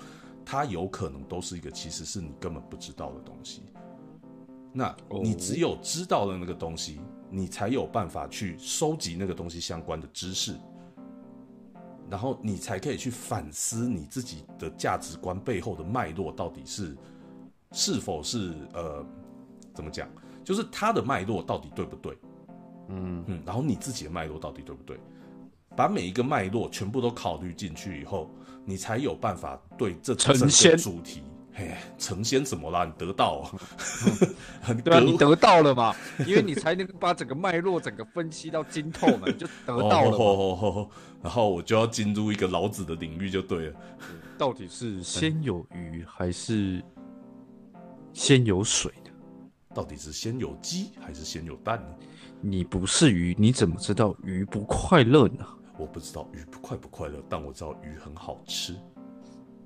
[0.47, 3.63] 它有可能都是一个其实是你根本不知道的东西。
[4.73, 10.55] 那你哦只有知道了那个东西，你才有办法去收集那个东西相关的知识，
[12.09, 16.97] 然后你才可以去反思你自己的价值观背后的脉络到底是
[17.73, 19.05] 是否是呃
[19.75, 20.09] 怎么讲，
[20.45, 22.17] 就是它的脉络到底对不对？
[22.89, 24.97] 嗯嗯，然后你自己的脉络到底对不对？
[25.75, 28.31] 把每一个脉络全部都考虑进去以后，
[28.67, 31.23] 你才有办法对这整个成仙主题，
[31.55, 32.85] 嘿，成仙怎么啦？
[32.85, 33.59] 你得到、哦，
[34.61, 35.95] 很对啊，你得到了嘛，
[36.27, 40.17] 因为你才能把整个脉络整个分析到精透嘛，你就得 到了嘛。
[40.19, 40.89] 哦哦哦
[41.23, 43.75] 然后我就要进入一个老子的领域就对了。
[44.37, 46.83] 到底是先有鱼还是
[48.13, 49.11] 先有水呢？
[49.75, 52.07] 到底是先有鸡还是先有蛋呢？
[52.41, 55.47] 你不是鱼，你怎么知道鱼不快乐呢？
[55.79, 58.75] 我不知道鱼不快不快乐，但我知道鱼很好吃。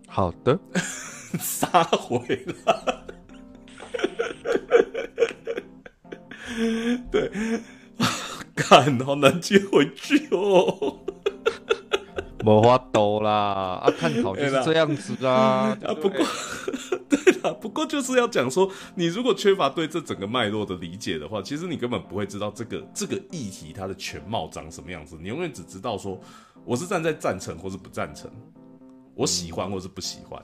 [0.09, 0.59] 好的，
[1.39, 3.07] 撒回了。
[7.11, 7.31] 对，
[8.57, 10.99] 看好难接回去哦。
[12.43, 15.77] 没法多啦，啊， 探讨就是这样子啦。
[15.85, 16.27] 啊，不过，
[17.09, 25.17] 对啦，不过就是要讲说，你如果缺乏对这整个脉络的理解的话，其实你根本不会知道这个这个议题它的全貌长什么样子。
[25.21, 26.19] 你永远只知道说，
[26.65, 28.31] 我是站在赞成或是不赞成，
[29.15, 30.43] 我喜欢或是不喜欢。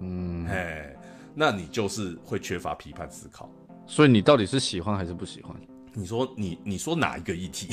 [0.00, 0.96] 嗯，哎，
[1.34, 3.50] 那你就是会缺乏批判思考。
[3.86, 5.54] 所以你到底是喜欢还是不喜欢？
[5.94, 7.68] 你说你你说哪一个议题？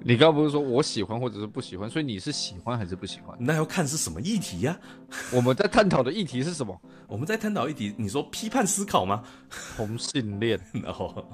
[0.00, 1.88] 你刚刚不是说我喜欢或者是不喜欢？
[1.90, 3.36] 所以你是喜欢还是不喜欢？
[3.40, 4.78] 那要看是什么议题呀。
[5.32, 6.80] 我们在探讨的议题是什么？
[7.06, 9.22] 我们在探讨议题，你说批判思考吗？
[9.76, 10.58] 同性恋。
[10.86, 11.24] 哦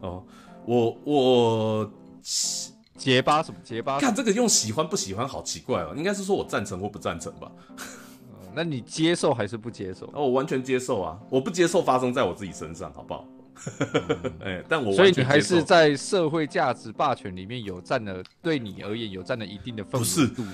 [0.00, 0.24] 哦，
[0.66, 1.92] 我我
[2.96, 3.98] 结巴什么结巴？
[4.00, 7.50] 看这个用喜欢不喜欢好奇怪哦，应该是说我赞成或不赞成吧？
[8.52, 10.06] 那你接受还是不接受？
[10.06, 11.16] 哦，我完全接受啊！
[11.30, 13.24] 我不接受发生在我自己身上，好不好？
[14.44, 20.00] 哎，但我所以你还是在社会价值霸权里面有占了，对你而言有占了一定的分
[20.34, 20.44] 度。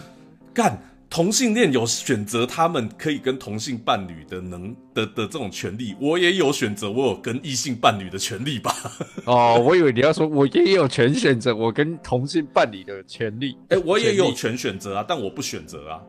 [0.52, 8.74] 干同性恋有选择他们可以跟同性伴侣的能的的这种权利，我也有选择我有跟异性伴侣的权利吧？
[9.24, 13.56] 哦，我以为你要说我也有权选择我跟同性伴侣的权利。
[13.70, 16.02] 哎，我也有权选择啊，但我不选择啊。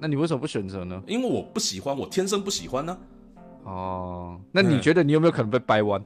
[0.00, 1.00] 那你为什么不选择呢？
[1.06, 2.98] 因为我不喜欢，我天生不喜欢呢。
[3.64, 6.02] 哦，那你觉得你有没有可能被掰弯？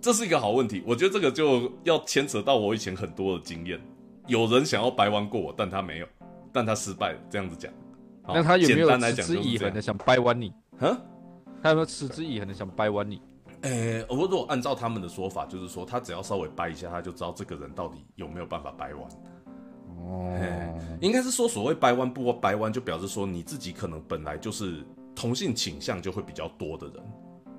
[0.00, 3.80] 这是一个好问题，我觉得这个就要牵扯到我以前很多的经验。
[4.26, 6.06] 有人想要掰弯过我，但他没有，
[6.52, 7.18] 但他失败了。
[7.30, 7.72] 这样子讲，
[8.26, 10.52] 那他有没有持之以恒的想掰弯你？
[10.80, 10.96] 嗯，
[11.62, 13.20] 他有没有持之以恒的想掰弯你？
[13.62, 19.10] 诶，我如果按照他们的说法，就是说他只要稍微掰一下，他就知道这个人到底有没有办法掰弯。
[19.96, 24.84] 哦，应该是说所谓掰弯不掰弯，就表示说你自己可能本来就是
[25.16, 26.96] 同性倾向就会比较多的人。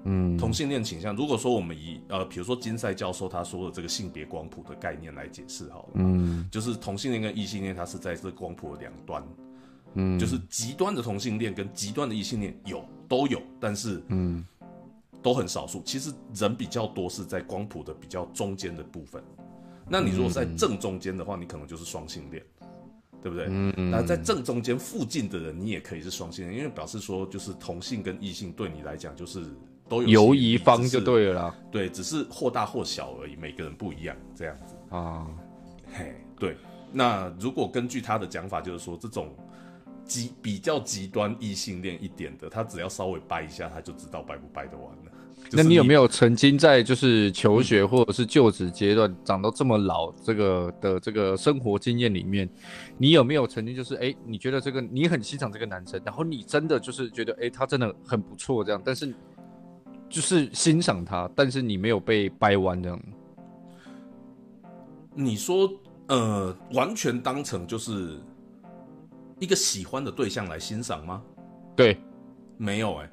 [0.06, 9.22] 嗯，同性恋倾向，如果说我们以呃，比如说金赛教授他说的这个性别光谱的概念来解释好了，嗯，就是同性恋跟异性恋，它是在这光谱的两端，
[9.96, 14.46] 嗯，就是极端的同性恋跟极端的异性恋有都有，但是嗯，
[15.22, 15.82] 都很少数。
[15.84, 19.22] 其实人比较多是在光谱的比较中间的部分。
[19.86, 22.42] 那你如果在正中间的话，你可能就是双性恋，
[23.22, 23.48] 对不对？
[23.50, 29.44] 嗯，那在正中间附近的人，你也可以是双性恋，因为表示说就是同性跟异性对你来讲就是。
[29.90, 35.26] 都有游移方就对了啦，对，只是或大或小而已，每个人不一样，这样子啊，
[35.92, 36.56] 嘿，对。
[36.92, 39.36] 那如果根据他的讲法，就是说这种
[40.06, 45.12] 极比较极端异性恋一点的，他只要稍微掰一下，他就知道掰不掰得完了。
[45.52, 52.50] 那你有没有曾经在就是求学或者是就职阶段长到这么老这个的这个生活经验里面，
[52.98, 59.14] 你有没有曾经就是哎，你觉得这个你很欣赏这个男生，然后你真的就是觉得哎，他真的很不错这样，但是。
[60.10, 63.00] 就是欣赏他，但是你没有被掰弯这样。
[65.14, 65.70] 你说，
[66.08, 68.20] 呃，完全当成就是
[69.40, 71.22] 一个喜欢的对象来欣赏吗？
[71.76, 71.98] 对，
[72.58, 73.10] 没有哎，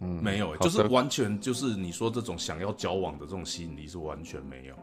[0.00, 4.74] 嗯，没有哎，就是完全就是你说这种想要交往的这种吸引力是完全没有。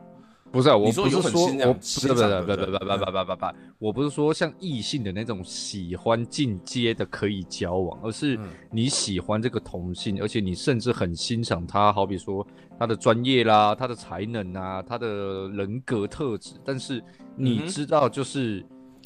[0.54, 3.46] 不是，我不是说，我不是，不是，不是，不是，不是，不不不不，
[3.80, 8.39] 我不是说像异性的那种喜欢进阶的可以交往，而是
[8.70, 12.46] 你喜欢这个同性，而且你甚至很欣赏他，好比说
[12.78, 17.04] 他的专业啦，他的才能啊，他的人格特质，但是
[17.36, 18.63] 你知道，就是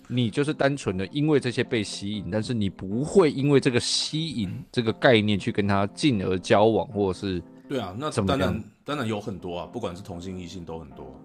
[0.09, 11.17] 你就是单纯的因为这些被吸引，但是你不会因为这个吸引这个概念去跟他进而交往，或者是对啊，那当然当然有很多啊，不管是同性异性都很多。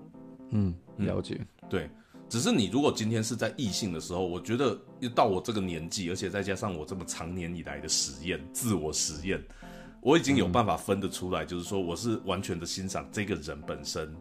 [0.53, 1.41] 嗯，了解。
[1.69, 1.91] 对，
[2.29, 4.79] 只是你如果今天是在异性的时候，我觉得
[5.15, 9.43] 到我这个年纪，而且再加上我这么长年以来的实验、自我实验，
[10.01, 14.15] 我已经有办法分得出来，就是说我是完全的欣赏这个人本身。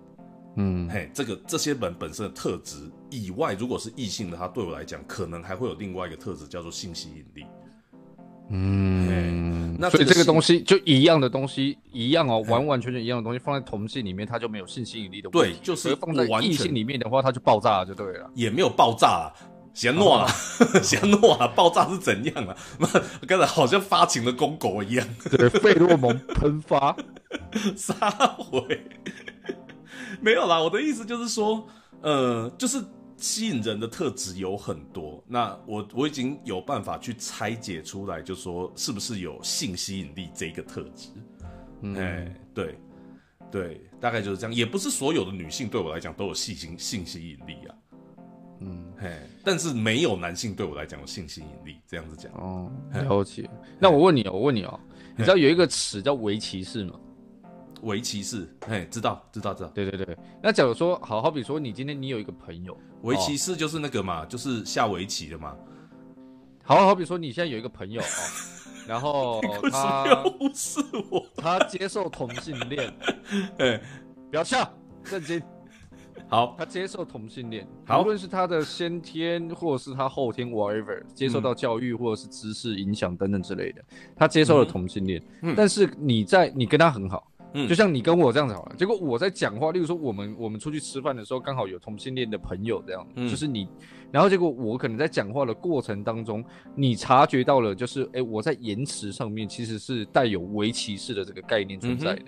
[0.57, 7.45] 嗯，嘿，这个这些本本身的特质以外，如果是异性的，他对我来讲，可能还会有另外一个特质，叫做性吸引力。
[8.53, 15.55] 嗯，那所以这个东西就一样的东西一样哦，完完全全一样的东西放在同性里面，它就没有性吸引力的问题。
[15.55, 18.29] 对，就是放在异性里面的话，它就爆炸了，就对了。
[18.35, 19.31] 也没有爆炸啊，
[19.73, 20.27] 嫌诺啊，
[20.83, 22.55] 嫌诺啊，爆炸是怎样啊？
[23.25, 26.93] 刚才好像发情的公狗一样，对，费洛蒙喷发，
[27.77, 28.61] 撒回，
[30.19, 30.59] 没有啦。
[30.59, 31.65] 我的意思就是说，
[32.01, 32.83] 呃，就是。
[33.21, 41.09] 吸引人的特质有很多，那我我已经有办法去拆解出来，就说是不是有性吸引力这个特质？
[41.95, 42.75] 哎，对，
[43.51, 44.53] 对，大概就是这样。
[44.53, 47.75] 也不是所有的女性对我来讲都有性性性吸引力啊。
[48.59, 49.09] 嗯，嘿，
[49.43, 52.31] 但是没有男性对我来讲有性吸引力，这样子讲。
[52.33, 53.49] 哦，了解。
[53.79, 54.79] 那我问你哦，我问你哦，
[55.15, 56.99] 你知道有一个词叫围棋士吗？
[57.81, 59.69] 围棋士，嘿，知道，知道，知道。
[59.69, 60.17] 对对对。
[60.41, 65.55] 那假如说，好好比说，你今天你有一个朋友，围棋士就是那个嘛，就是下围棋的嘛。
[66.63, 68.05] 好好比说，你现在有一个朋友哦，
[68.87, 70.79] 然后他不是
[71.09, 72.93] 我，他接受同性恋，
[73.57, 73.81] 哎，
[74.29, 74.71] 不要笑，
[75.03, 75.41] 震惊。
[76.29, 77.67] 好，他接受同性恋，
[77.99, 83.83] 无论是他的先天或者是他后天，whatever，接受到教育或者是知识影响等等之类的，
[84.15, 85.21] 他接受了同性恋。
[85.41, 88.75] 嗯，但是你在你跟他很好，嗯，就像你跟我这样子好了。
[88.77, 93.67] 结果我在讲话，例如说我们我们出去吃饭的时候，刚好有同性恋的朋友这样，就是你，
[94.11, 96.43] 然后结果我可能在讲话的过程当中，
[96.75, 102.25] 你察觉到了，就是哎，我在言辞上面其实是带有围歧视的这个概念存在的。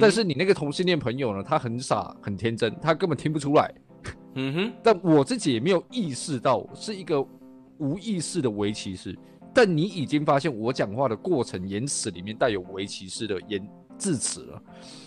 [0.00, 1.42] 但是你那个同性恋朋友呢？
[1.42, 3.72] 他很傻，很天真，他根本听不出来。
[4.34, 4.72] 嗯哼。
[4.82, 7.24] 但我自己也没有意识到是一个
[7.78, 9.16] 无意识的围棋式。
[9.54, 13.64] 但你已经发现我讲话的过程言辞里面带有围棋式的言
[13.98, 14.62] 字词了。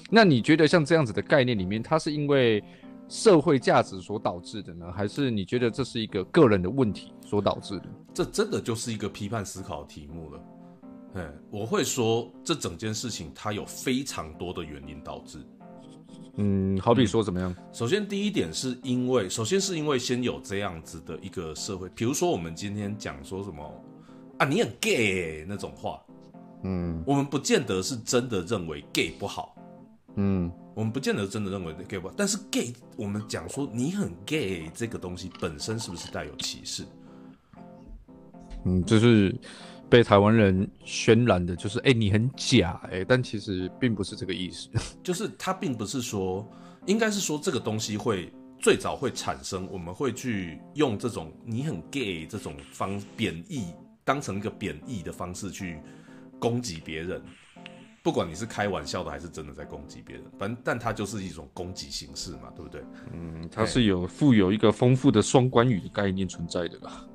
[0.10, 2.64] 那你觉得像这样子的概念里面，它是因为
[3.08, 7.86] 社会价值所导致的呢，还是你觉得这是一个个人的问题所导致的？
[8.14, 10.44] 这真的就是一个批判思考题目了。
[11.16, 15.40] 嗯，我会说这整件事情它有非常多的原因导致。
[16.36, 17.54] 嗯，好比说怎么样？
[17.74, 23.84] 首先第一点是因为，首先是因为先有这样子的一个社会，比如说我们今天讲说什么
[24.38, 26.00] 啊，你很 gay 那种话，
[26.64, 29.56] 嗯，我们不见得是真的认为 gay 不好，
[30.16, 36.84] 嗯，我们不见得真的认为 gay 不好，但是 gay 我们讲说你很 gay 这个东西本身是不是带有歧视？
[38.66, 39.36] 嗯，就是。
[39.90, 44.70] 被台湾人渲染的就是，哎，你很假，哎，但其实并不是这个意思。
[45.02, 46.48] 就是他并不是说，
[46.86, 55.80] 应该是说这个东西会最早会产生，我们会去用这种你很 gay 这种方贬义，当成一个贬义的方式去
[56.40, 57.22] 攻击别人，
[58.02, 62.82] 不管你是开玩笑的还是真的在攻击别人，反正但它就是一种攻击形式嘛，对不对？
[63.14, 67.06] 嗯，它是有富有一个丰富的双关语的概念存在的吧。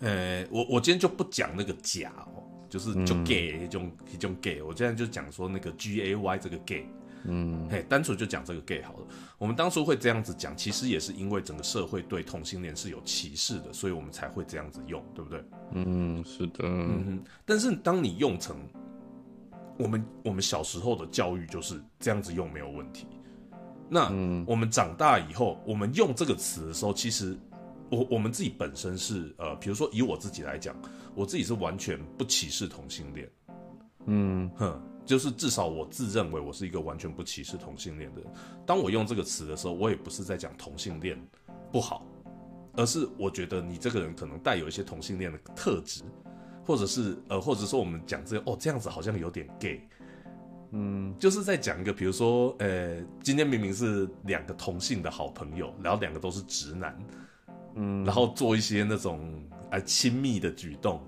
[0.00, 6.88] 呃，我我今天就不讲那个假哦，就是就 gay 一种一种 gay，我现在就讲说那个 G A Y 这个 gay，
[7.24, 9.06] 嗯，嘿，单纯就讲这个 gay 好了。
[9.38, 15.44] 我们当初会这样子讲，其实也是因为整个社会对同性恋是有歧视的，所以我们才会这样子用，对不对？
[15.72, 16.64] 嗯，是的。
[16.64, 18.56] 嗯哼，但是当你用成
[19.78, 23.06] 我们我们小时候的教育就是这样子用没有问题，
[23.88, 24.06] 那
[24.46, 27.36] 我们长大以后，我们用这个词的时候，其实。
[27.90, 30.74] 我我们自己本身是呃，比如说以我自己来讲，
[31.14, 33.30] 我自己是完全不歧视同性恋，
[34.06, 38.30] 嗯哼，就是至少我自认为我是一个完全不歧视同性恋的人。
[38.64, 41.18] 当我用这个词的时候，我也不是在讲同性恋
[41.72, 42.06] 不好，
[42.74, 46.02] 而是我觉得你这个人可能带有一些同性恋的特质，
[46.64, 49.80] 或者是呃，或者说我们讲这哦这样子好像有点 gay，
[50.70, 56.96] 嗯，就是在讲一个，比如说呃，今天明明是两个同性的好朋友，然后两个都是直男。
[57.74, 61.00] 嗯，然后做一些那种啊亲密的举动，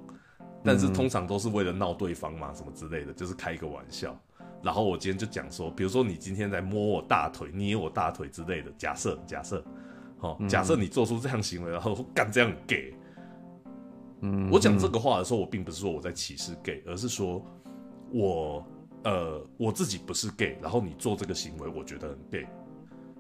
[0.65, 4.19] 但是通常都是为了闹对方嘛，什么之类的，就是开一个玩笑。
[4.63, 9.63] 然后我今天就讲说，比如说你今天在摸我大腿、捏我大腿之类的，假设假设，
[10.19, 12.95] 好，假设你做出这样行为，然后干这样 gay，
[14.23, 17.45] 嗯，我讲这个话的时候，我并不是说我在歧视 gay，而是说
[18.11, 18.65] 我
[19.05, 22.47] 呃我自己不是 gay，然后你做这个行为，我觉得很 gay，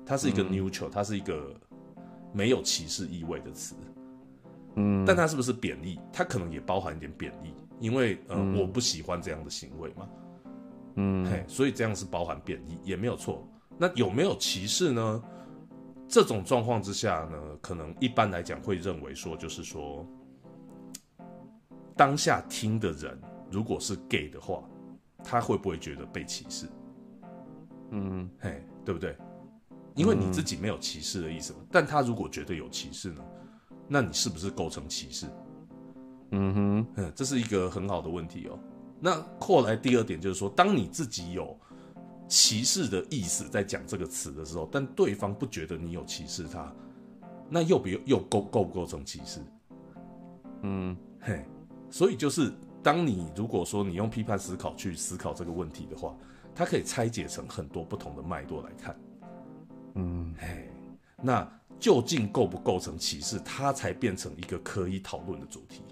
[0.06, 1.54] 它是一个 neutral，它是一个。
[2.36, 3.76] 没有歧视意味的词，
[4.76, 5.98] 嗯，但它是不是贬义？
[6.12, 10.08] 它可能也包含一点贬义，因为呃，我不喜欢这样的行为嘛，
[10.96, 13.46] 嗯，嘿，所以这样是包含贬义，也没有错。
[13.78, 15.22] 那有没有歧视呢？
[16.06, 20.06] 这种状况之下呢，可能一般来讲会认为说，就是说，
[21.96, 23.18] 当下听的人
[23.50, 24.62] 如果是 gay 的话，
[25.24, 26.66] 他会不会觉得被歧视？
[27.90, 29.16] 嗯，嘿，对不对？
[29.94, 33.22] 因为你自己没有歧视的意思嘛，但他如果觉得有歧视呢，
[33.88, 35.26] 那你是不是构成歧视？
[36.30, 38.58] 嗯哼，嗯，这是一个很好的问题哦。
[39.00, 41.56] 那后来第二点就是说，当你自己有
[42.26, 46.72] 歧视的意思在讲这个词的时候，但对方不觉得你有歧视他，
[47.48, 49.40] 那又不又构构不构成歧视？
[50.62, 51.44] 嗯，嘿，
[51.90, 52.50] 所以就是
[52.82, 56.16] 当你如果说你用批判思考去思考这个问题的话，
[56.54, 58.96] 它可以拆解成很多不同的脉络来看。
[59.96, 60.70] 嗯，嘿，
[61.22, 61.46] 那
[61.78, 65.82] 究竟构不构成歧视，它才变成一个可以讨论的主题。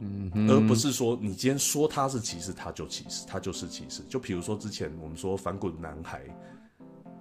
[0.00, 4.02] 嗯，而不是说你今天说他是歧视，他就歧视，他就是歧视。
[4.08, 6.20] 就比如说之前我们说反骨男孩，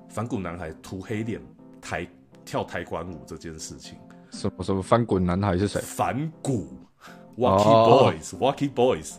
[0.09, 1.39] 反骨男孩涂黑脸
[1.80, 2.05] 抬
[2.43, 3.95] 跳抬棺舞这件事情，
[4.32, 5.80] 什么什么翻滚男孩是谁？
[5.82, 6.68] 反骨
[7.38, 9.14] ，Wacky Boys，Wacky Boys。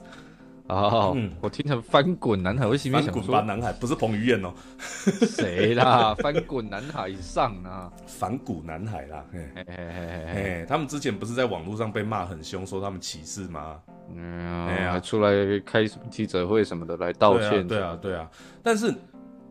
[0.69, 4.53] 哦，嗯我听成翻滚男孩，我心里面想翻滚男孩不是彭于晏哦，
[5.29, 6.15] 谁啦？
[6.15, 7.93] 翻滚男孩上啊！
[8.07, 9.25] 反骨男孩啦。
[9.31, 13.79] 嘿嘿嘿嘿他们之前不是在网络上被骂很凶，说他们歧视吗？
[14.15, 18.31] 嗯，哎呀还出来开什么记者会什么的来道歉，对啊，对啊，对啊。
[18.63, 18.95] 但是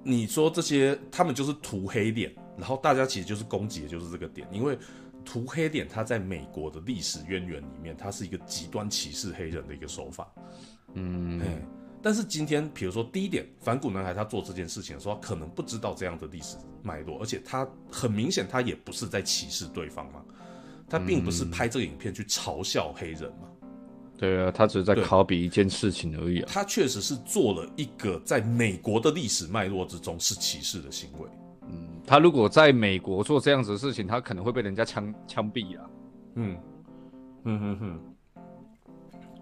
[0.01, 4.75] 你说这些，他们就是涂黑脸，然后大家其实就是攻击的就是这个点，因为
[5.23, 10.27] 涂黑脸，它在美国的历史渊源里面，它是一个极端歧视黑人的一个手法。
[10.95, 11.61] 嗯哎，
[12.01, 20.21] 但是今天，比如说第一点，反骨男孩他做这件事情的时候，他可能不知道这样的历史脉络，而且他很明显，他也不是在歧视对方嘛，
[20.89, 23.47] 他并不是拍这个影片去嘲笑黑人嘛，
[24.17, 26.49] 对啊，他只是在对 copy 一件事情而已啊。
[26.51, 31.27] 他确实是做了一个在美国的历史脉络之中是歧视的行为。
[31.69, 35.89] 嗯他如果在美国做这样子的事情，他可能会被人家枪枪毙啊。
[36.35, 36.57] 嗯，
[37.45, 38.12] 嗯哼哼，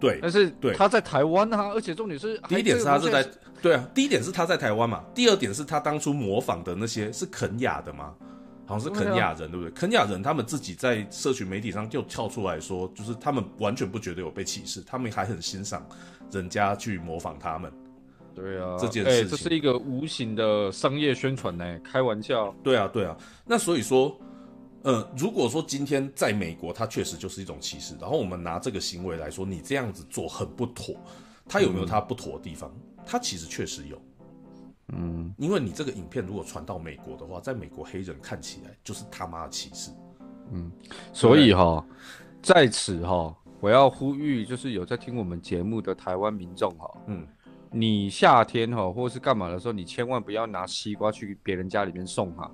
[0.02, 3.24] 对，但是对他在台湾啊，而且重点是第一点是他是在
[3.62, 8.12] 对啊，第一点是他在台湾嘛，第二点是他当初模仿的那些是肯雅的嘛，
[8.66, 9.70] 好像是肯雅人对不对？
[9.70, 15.86] 肯雅人他们自己在社群媒体上就跳出来说，就是他们完全不觉得有被歧视，他们还很欣赏
[16.32, 17.72] 人家去模仿他们。
[18.34, 22.52] 对啊，这件哎事情这是一个无形的商业宣传呢，开玩笑。
[22.64, 23.16] 对啊，对啊。
[23.46, 24.18] 那所以说，
[24.82, 30.96] 呃，如果说今天在美国，它确实就是一种歧视，然后我们拿这个行为来说，你这样子做很不妥，
[31.48, 32.72] 它有没有它不妥的地方？
[33.06, 34.00] 它其实确实有。
[34.94, 39.90] 嗯，因为你这个影片如果传到美国的话，在美国黑人看起来就是他妈的歧视。
[40.50, 40.70] 嗯
[41.12, 41.82] 所以哈，
[42.42, 47.26] 在此哈，我要呼吁，就是有在听我们节目的台湾民众哈，嗯，
[47.70, 52.50] 你夏天哈或是干嘛的时候，你千万不要拿西瓜去别人家里面送哈，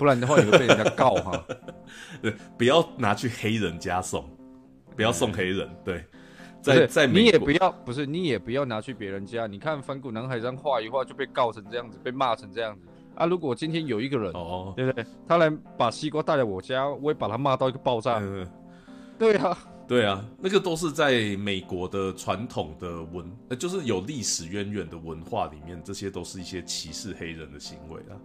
[0.00, 1.44] 不然的话你会被人家告哈。
[2.22, 4.24] 对，不要拿去黑人家送，
[4.96, 5.68] 不要送黑人。
[5.84, 6.02] 对，
[6.62, 9.46] 在在你也不要，不是你也不要拿去别人家。
[9.46, 13.26] 你看反骨男孩这样画一画就被告成这样子，被骂成这样子啊！
[13.26, 15.04] 如果今天有一个人，哦，对不对？
[15.28, 18.20] 他来把西瓜带来我家，我也把他骂到一个爆炸。
[18.22, 18.50] 嗯。
[19.18, 28.16] 对啊，对啊，那个都是在美国的传统的文，呃，就是有历史渊源的文化里面，这些都是一些歧视黑人的行为啊。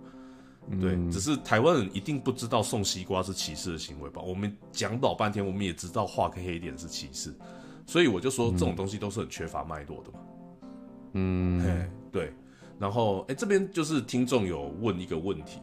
[0.82, 4.22] 对，嗯只是台湾人一定不知道送西瓜是歧视的行为吧？
[4.22, 7.34] 我们讲老半天，我们也知道画个黑点是歧视，
[7.86, 10.20] 所以我就说这种东西都是很缺乏脉络的嘛。
[11.14, 12.34] 嗯，哎、对，
[12.80, 15.60] 然后哎、这边就是听众有问一个问题，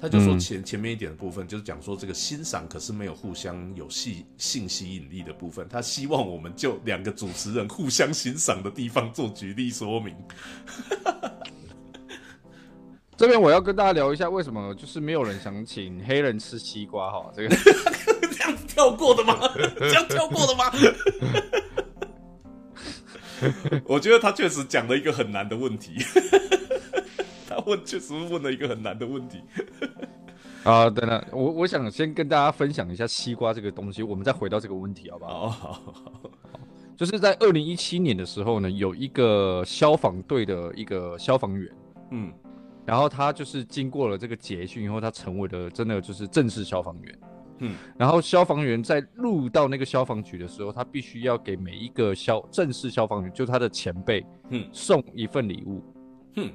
[0.00, 10.16] 他就说嗯前、前面一点的部分就是讲说这个欣赏可是没有互相有吸性吸引力的部分，他希望我们就两个主持人互相欣赏的地方做举例说明。
[13.18, 17.32] 这边我要跟大家聊一下，为什么就是没有人想请黑人吃西瓜哈？
[17.34, 17.48] 这个
[18.30, 19.36] 这样子跳过的吗？
[19.80, 20.70] 这样跳过的吗？
[23.86, 25.96] 我觉得他确实讲了一个很难的问题，
[27.50, 29.42] 他问确实问了一个很难的问题。
[30.62, 35.48] 啊，等等，我我想先跟大家分享一下西瓜这个东西，我们再回到这个问题好不好？
[35.48, 36.30] 好好好，
[36.96, 41.72] 就是在二零一七年的时候呢，有一个消防队的一个消防员，
[42.12, 42.32] 嗯
[42.88, 47.18] 然后他就是经过了这个捷训以后，他成为了真的就是正式消防员。
[47.60, 55.84] 嗯然后消防员在入到那个消防局的时候，他必须要给每一个消正式消防员，就是他的前辈，嗯送一份礼物。
[56.36, 56.50] 哼，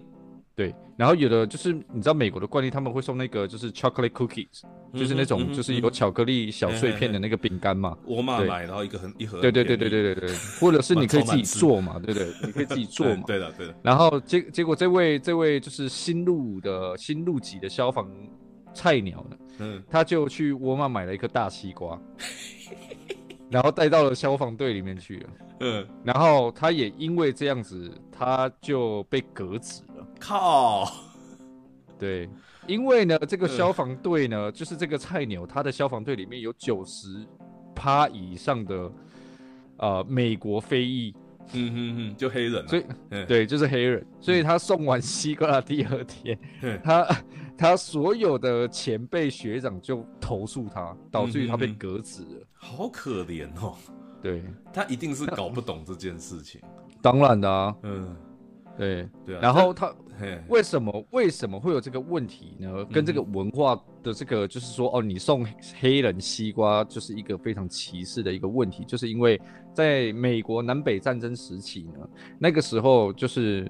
[0.56, 4.62] 对，然后有的就是你知道美国的惯例，他们会送那个就是 chocolate cookies，、
[4.94, 7.98] 就是那种就是有巧克力小碎片的那个饼干嘛。
[8.06, 12.32] 对沃尔玛买，然后一个很一盒，对对对对对对对，或者是你可以自己做嘛，对不对？
[12.46, 13.24] 你可以自己做嗯嘛。
[13.26, 18.08] 对的对的，然后结结果这位这位就是新入的新入籍的消防
[18.76, 22.00] 菜鸟呢，嗯他就去沃尔玛买了一颗大西瓜，
[23.54, 25.30] 然后带到了消防队里面去了。
[25.60, 30.08] 嗯，然后他也因为这样子，他就被革职了。
[30.20, 30.92] 靠，
[32.00, 32.28] 对，
[32.66, 33.56] 因为呢，这个嗯。
[33.56, 37.08] 消防队呢，就是这个菜鸟，他的消防队里面有九十
[37.76, 38.92] 趴以上的
[39.78, 41.14] 呃美国非裔，
[41.54, 43.26] 嗯哼哼，就黑人啊，所以嗯。
[43.28, 46.80] 对，就是黑人，所以他送完西瓜的第二天，嗯。
[46.84, 47.08] 他
[47.58, 52.48] 他所有的前辈学长就投诉他，导致于他被革职了。
[52.54, 53.76] 好可怜哦，
[54.22, 56.62] 对，他一定是搞不懂这件事情，
[57.02, 58.16] 当然的啊，嗯，
[58.78, 59.08] 对。
[59.26, 62.86] 对啊，然后他嘿，为什么为什么会有这个问题呢？
[62.86, 65.46] 跟这个文化的这个就是说，哦，你送
[65.80, 69.40] 黑人西瓜就是一个非常歧视的一个问题，就是因为
[69.74, 72.08] 在美国南北战争时期呢，
[72.40, 73.70] 那个时候就是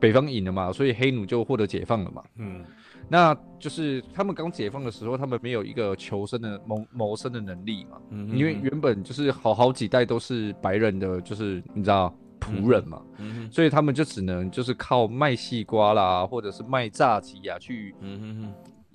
[0.00, 2.22] 北方赢了嘛，所以黑奴就获得解放了嘛。
[2.36, 2.64] 嗯
[3.08, 17.94] 那就是他们刚解放的时候，他们没有一个求生的谋谋生的能力嘛，嗯因为原本就是好好几代都是白人的，就是你知道仆人嘛，嗯所以他们就只能就是靠卖西瓜啦，或者是卖炸鸡啊去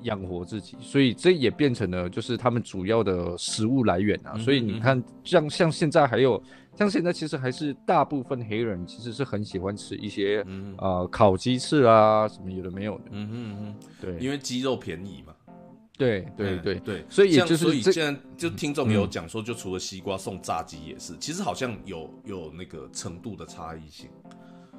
[0.01, 4.37] 养活自己，所以这也变成了就是他们主要的食物来源啊。
[4.37, 6.41] 所以你看，像像现在还有
[6.75, 10.75] 像现在其实还是大部分黑人其实是很喜欢吃一些嗯。
[10.77, 15.33] 哼呃烤鸡翅啊什么有的没有的，嗯嗯嗯哼，对，因为鸡肉便宜嘛。
[15.97, 16.75] 对对对。
[16.75, 24.09] 嗯对，所以也像就是这所以现在就听众有讲说，就除了西瓜送炸鸡也是，其实好像有有那个程度的差异性。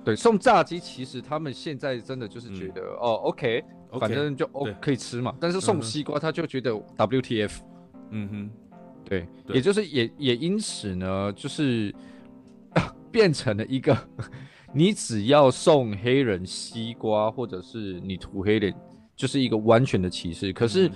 [0.02, 3.62] 对送炸鸡，其实他们现在真的就是觉得、哦，OK，
[3.98, 5.34] 反正就哦可以吃嘛。
[5.40, 7.58] 但是送西瓜，他就觉得 WTF，、
[8.10, 8.50] 嗯哼，
[9.04, 9.56] 对，对。
[9.56, 11.94] 也就是也也因此呢，就是
[13.10, 13.96] 变成了一个，
[14.72, 18.74] 你只要送黑人西瓜，或者是你涂黑脸，
[19.16, 20.52] 就是一个完全的歧视。
[20.52, 20.92] 可是嗯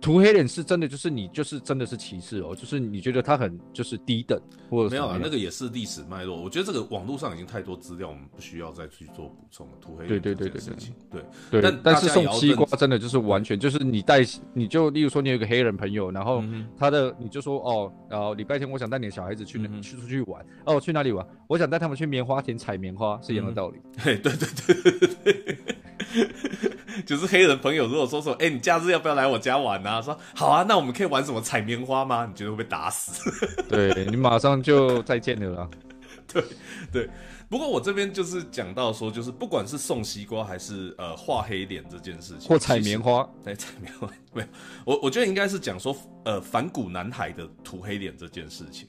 [0.00, 4.40] 涂黑脸是真的，就是你就是真的是歧视哦，就是你觉得他很就是低等，
[4.70, 6.40] 或者没有啊，那个也是历史脉络。
[6.40, 9.72] 我觉得这个网络上已经太多资料，我们不需要再去做补充了。
[9.80, 14.20] 涂黑对对这对对对对对，但但是送西瓜真的就是完全就是你带，
[14.54, 21.26] 你就例如说你有一个黑人朋友，然后嗯他的你就说哦，然后礼拜天我想带你的小孩子去去出去玩，哦去哪里玩？
[21.46, 23.78] 我想带他们去棉花田采棉花，是一样的道理。
[23.98, 25.58] 嘿， 对对对对对对，
[27.04, 29.89] 就是黑人朋友如果说说，哎、你假日要不要来我家玩啊？
[30.02, 32.26] 说好啊，那我们可以玩什么采棉花吗？
[32.26, 33.30] 你觉得会被打死？
[33.66, 35.70] 对你马上就再见了啦。
[37.48, 44.48] 不过我这边就是讲到说，就是不管是送西瓜还是呃画黑脸这件事情，或采棉花，对，采棉花没有，
[44.84, 48.86] 我我觉得应该是讲说，呃，反骨男孩的涂黑脸这件事情，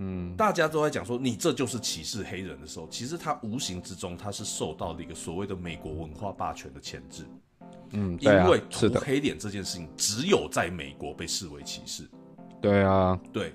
[0.00, 7.24] 嗯，大家都在讲说你这就是歧视黑人的时候，其实他无形之中他是受到了一个所谓的美国文化霸权的牵制，
[7.94, 12.08] 嗯，因为，涂黑脸这件事情只有在美国被视为歧视，
[12.60, 13.52] 对啊，对。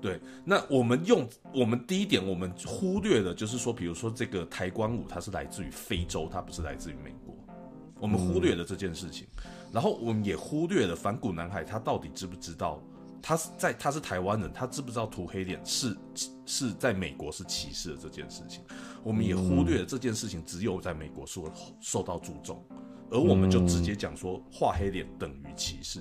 [0.00, 7.34] 对，那我们用我们第一点，我们忽略了，就是说，比如说这个抬棺舞，它是来自于非洲，它不是来自于美国，
[7.98, 9.26] 我们忽略了这件事情，
[9.72, 12.80] 然后我们也忽略了反骨男孩他到底知不知道，
[13.20, 15.96] 他是在他是台湾人，他知不知道涂黑脸是
[16.46, 18.62] 是在美国是歧视的这件事情，
[19.02, 22.64] 我们也忽略了这件事情只有在美国受受到注重，
[23.10, 26.00] 而我们就直接讲说画黑脸等于歧视。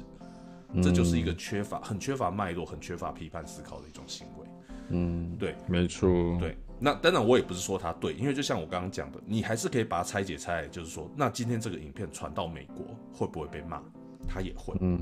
[0.83, 4.47] 这就是一个缺乏、很缺乏脉络、很缺乏批判思考的一种行为。
[4.89, 13.81] 嗯，对没错，对，那当然我也不是说他对，因为就像我刚刚讲的，你还是可以把它拆解拆来，就是说，那今天这个影片传到美国会不会被骂？
[14.27, 15.01] 他也会，嗯，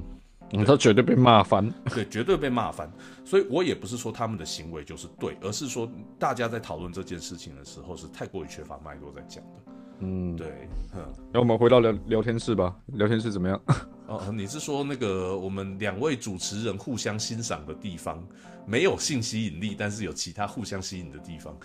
[0.51, 1.67] 嗯他绝对被骂翻。
[1.93, 2.87] 对，绝对被骂翻。
[3.23, 5.89] 所以我也不是说他们的行为就是对，而是说
[6.19, 9.71] 大家在讨论这件事情的时候是太过于缺乏脉络在讲的。
[9.99, 13.61] 嗯，对，嗯，那我们回到聊聊天室吧，聊天室怎么样？
[14.07, 18.23] 哦，你是说那个我们两位主持人互相欣赏的地方
[18.67, 21.57] 没有性吸引力，但是有其他互相吸引的地方？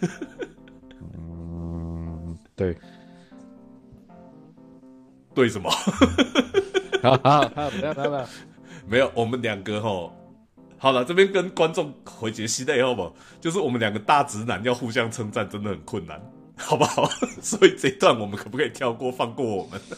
[1.16, 2.76] 嗯，对，
[5.34, 5.70] 对什么？
[7.02, 8.28] 哈哈哈，不要不要不要，
[8.86, 10.12] 没有，我们两个吼，
[10.76, 13.14] 好了，这边跟观众回解析的好不好？
[13.40, 16.20] 就是我们两个大直男要互相称赞，真的很困难，
[16.60, 17.06] 好不好？
[17.42, 19.80] 所以这一段我们可不可以跳过，放过我们？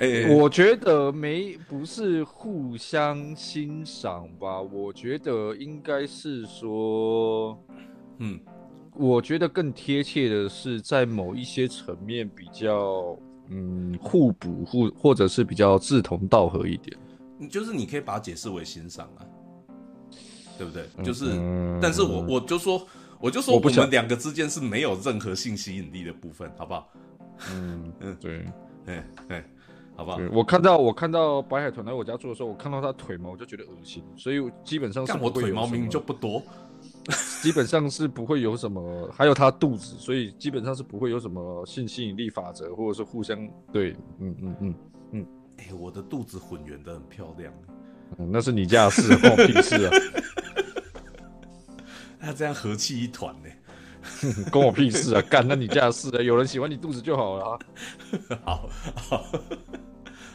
[0.00, 7.60] 哎、我觉得没不是互相欣赏吧，我觉得应该是说，
[8.18, 8.38] 嗯，
[8.94, 13.18] 我觉得更贴切的是在某一些层面比较
[13.48, 16.96] 嗯互补或或者是比较志同道合一点。
[17.46, 19.20] 就是你可以把它解释为欣赏啊，
[20.56, 20.88] 对不对？
[21.04, 22.86] 就是，嗯但是我我就说，
[23.20, 26.88] 我就说我们两个之间是没有任何性吸引力的部分，好不好？
[27.52, 28.44] 嗯 嗯对
[28.86, 29.44] 哎哎，
[29.96, 30.18] 好不好？
[30.32, 36.42] 我看到我看到白海豚来我家住的时候，我看到它腿毛我就觉得恶心，所以基本上是我腿毛明明就不多，
[37.42, 44.74] 基本上是不会有什么，还有他肚子，所以基本上是不会有什么性吸引力法则，或者是互相对，嗯嗯嗯
[45.58, 47.52] 哎、我的肚子混圆的很漂亮，
[48.18, 49.90] 嗯，那是你家的事，关我屁事啊，
[52.20, 53.48] 他这样和气一团呢。
[54.50, 57.58] 关我屁事啊，干那你家的事啊，有人喜欢你肚子就好了啊。
[58.44, 59.26] 好，好，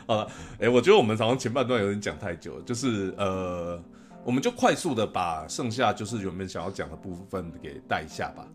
[0.06, 3.82] 好了，哎、我觉得我们好像前半段有点讲太久了，就是呃，
[4.24, 8.46] 我们就快速的把剩下就是原本想要讲的部分给带一下吧。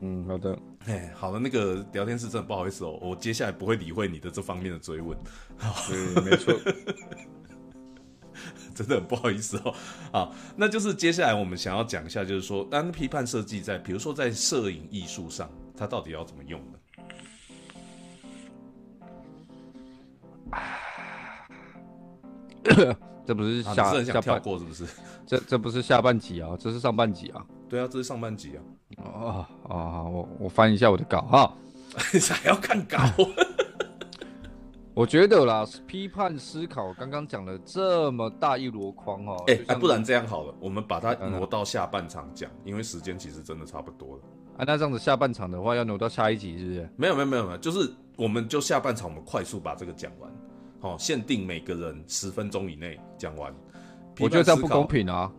[0.00, 5.16] 嗯，好的，哎，好了，那个聊天室真的不好意思哦，我接下来不会理会你的这方面的追问。
[5.88, 6.52] 对，没错，
[8.74, 9.74] 真的很不好意思哦。
[10.12, 16.78] 啊，那就是接下来我们想要讲一下，就是说，当批判设计在，比如说在摄影艺术上，它到底要怎么用呢？
[23.26, 24.84] 这不是啊，下、下半，跳过是不是？
[25.26, 27.42] 这这不是下半集啊，这是上半集啊。
[27.74, 28.52] 对啊，这是上半集
[28.98, 31.52] 啊，啊啊，好我我翻一下我的稿哈。
[32.30, 32.98] 还要看稿。
[34.94, 44.22] 我觉得啦，批判思考刚刚讲了这么大一箩筐哦，哎、就像啊不然这样好了，我们把它嗯挪到下半场讲，因为时间其实真的差不多了。
[44.58, 46.88] 啊，那这样子下半场的话要挪到下一集是不是？
[46.96, 50.30] 没有没有没有没有，就是我们就下半场我们快速把这个讲完，
[50.78, 53.52] 好、限定每个人十分钟以内讲完。
[54.20, 55.04] 我觉得这样不公平。
[55.04, 55.32] 平啊！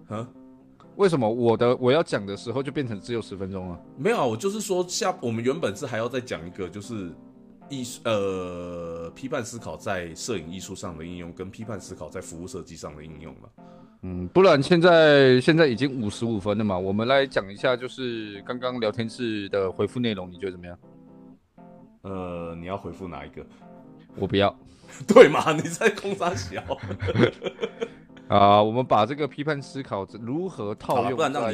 [0.96, 3.80] 嗯，为什么我的我要讲的时候就变成只有十分钟了？
[3.98, 7.12] 没有啊，我就是说下我们原本是还要再讲一个，就是
[7.70, 13.50] 艺术呃批判思考在摄影艺术上的应用，跟批判思考在服务设计上的应用嘛。
[14.02, 20.78] 嗯，不然现在现在已经五十五分了嘛，我们来讲一下就是刚刚聊天室的回复内容，你觉得怎么样？
[22.04, 23.44] 呃，你要回复哪一个？
[24.18, 24.56] 我不要
[25.08, 25.52] 对嘛？
[25.54, 26.62] 你在空啥小？
[28.28, 31.54] 啊、我们把这个批判思考如何套用在摄影让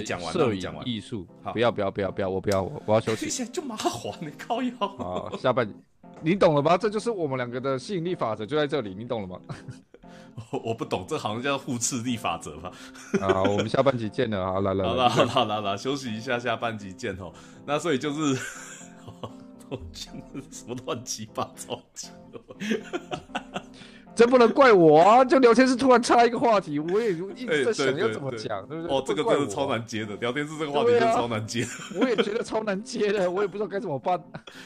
[0.54, 3.92] 你讲完艺术好，不要不要不要不要，我不要我我要休息 现在就麻烦
[4.22, 4.72] 你靠腰。
[4.98, 5.32] 啊！
[5.38, 5.68] 下半
[6.22, 6.78] 你懂了吧？
[6.78, 9.40] 这就是我们两个的吸引力法则就在这里，你懂了吗？
[10.52, 12.72] 我 我不懂，这好像叫互斥力法则吧？
[13.20, 14.60] 啊，我们下半集见了啊！
[14.62, 17.34] 来来来，好了好了好了好了，休息一下，下半集见哦。
[17.66, 18.42] 那所以就是，
[19.70, 21.82] 我真的什么乱七八糟
[24.12, 24.16] 的。
[24.16, 25.26] 这不能怪我啊！
[25.26, 28.96] 就聊天室突然插一个话题，我也一直在想要怎么讲，对不对？
[28.96, 31.68] 哦，这个真的超难接的，聊天室这个话题真的超难接的。
[32.00, 34.22] 我也觉得超难接的，我也不知道该怎么办。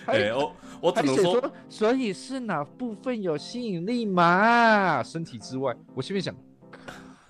[0.06, 5.04] 还哎，我我只能说，说，所以是哪部分有吸引力嘛？
[5.04, 6.36] 身体之外，我心里想，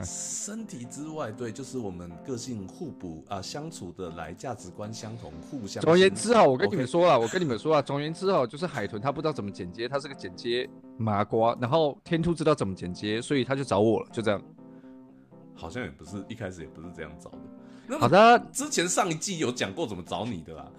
[0.03, 5.81] 身体之外，对，就是我们个性互补啊，相处的来，价值观相同，互相。
[5.81, 14.41] 总而言之啊，我跟你们说了，我跟你们说啊，总而言之啊，就是海豚他不知道怎么剪接，他是个剪接麻瓜，然后天兔知道怎么剪接，所以他就找我了，就这样。
[15.53, 17.97] 好像也不是一开始也不是这样找的。
[17.97, 20.69] 好的，之前上一季有讲过怎么找你的啦。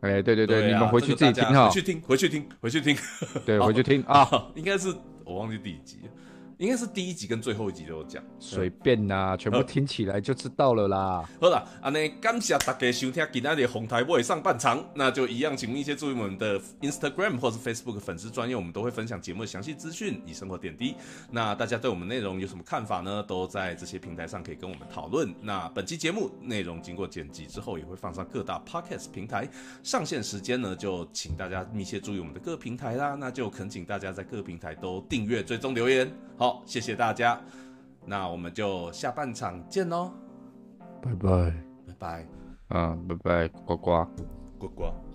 [0.00, 2.96] 哎，对对对，啊你们回去自己听哈回，去听，回去听，回去听。
[3.44, 4.92] 对，回去听啊， 啊，应该是
[5.24, 6.12] 我忘记第几集了，
[6.58, 8.22] 应该是第一集跟最后一集都有讲。
[8.38, 11.28] 随便啦，全部听起来就知道了啦。
[11.38, 20.94] 好啦，安尼感谢大家收听今天的红台尾上半场，那就一样，请密切注意我们的 Instagram 或是 Facebook 粉丝专业，我们都会分享节目的详细资讯以生活点滴。
[21.30, 23.22] 那大家对我们内容有什么看法呢？
[23.22, 25.34] 都在这些平台上可以跟我们讨论。
[25.42, 29.46] 那本期节目内容经过剪辑之后，也会放上各大 Podcast 平台，
[29.82, 33.14] 上线时间呢就请大家密切注意我们的各平台啦。
[33.14, 36.10] 那就恳请大家在各平台都订阅、追踪、留言。
[36.46, 37.40] 好，谢谢大家。
[38.04, 40.12] 那我们就下半场见喽，
[41.02, 41.52] 拜拜，
[41.88, 42.28] 拜拜。
[42.68, 44.06] 啊，拜拜，呱呱。
[44.56, 45.05] 呱呱。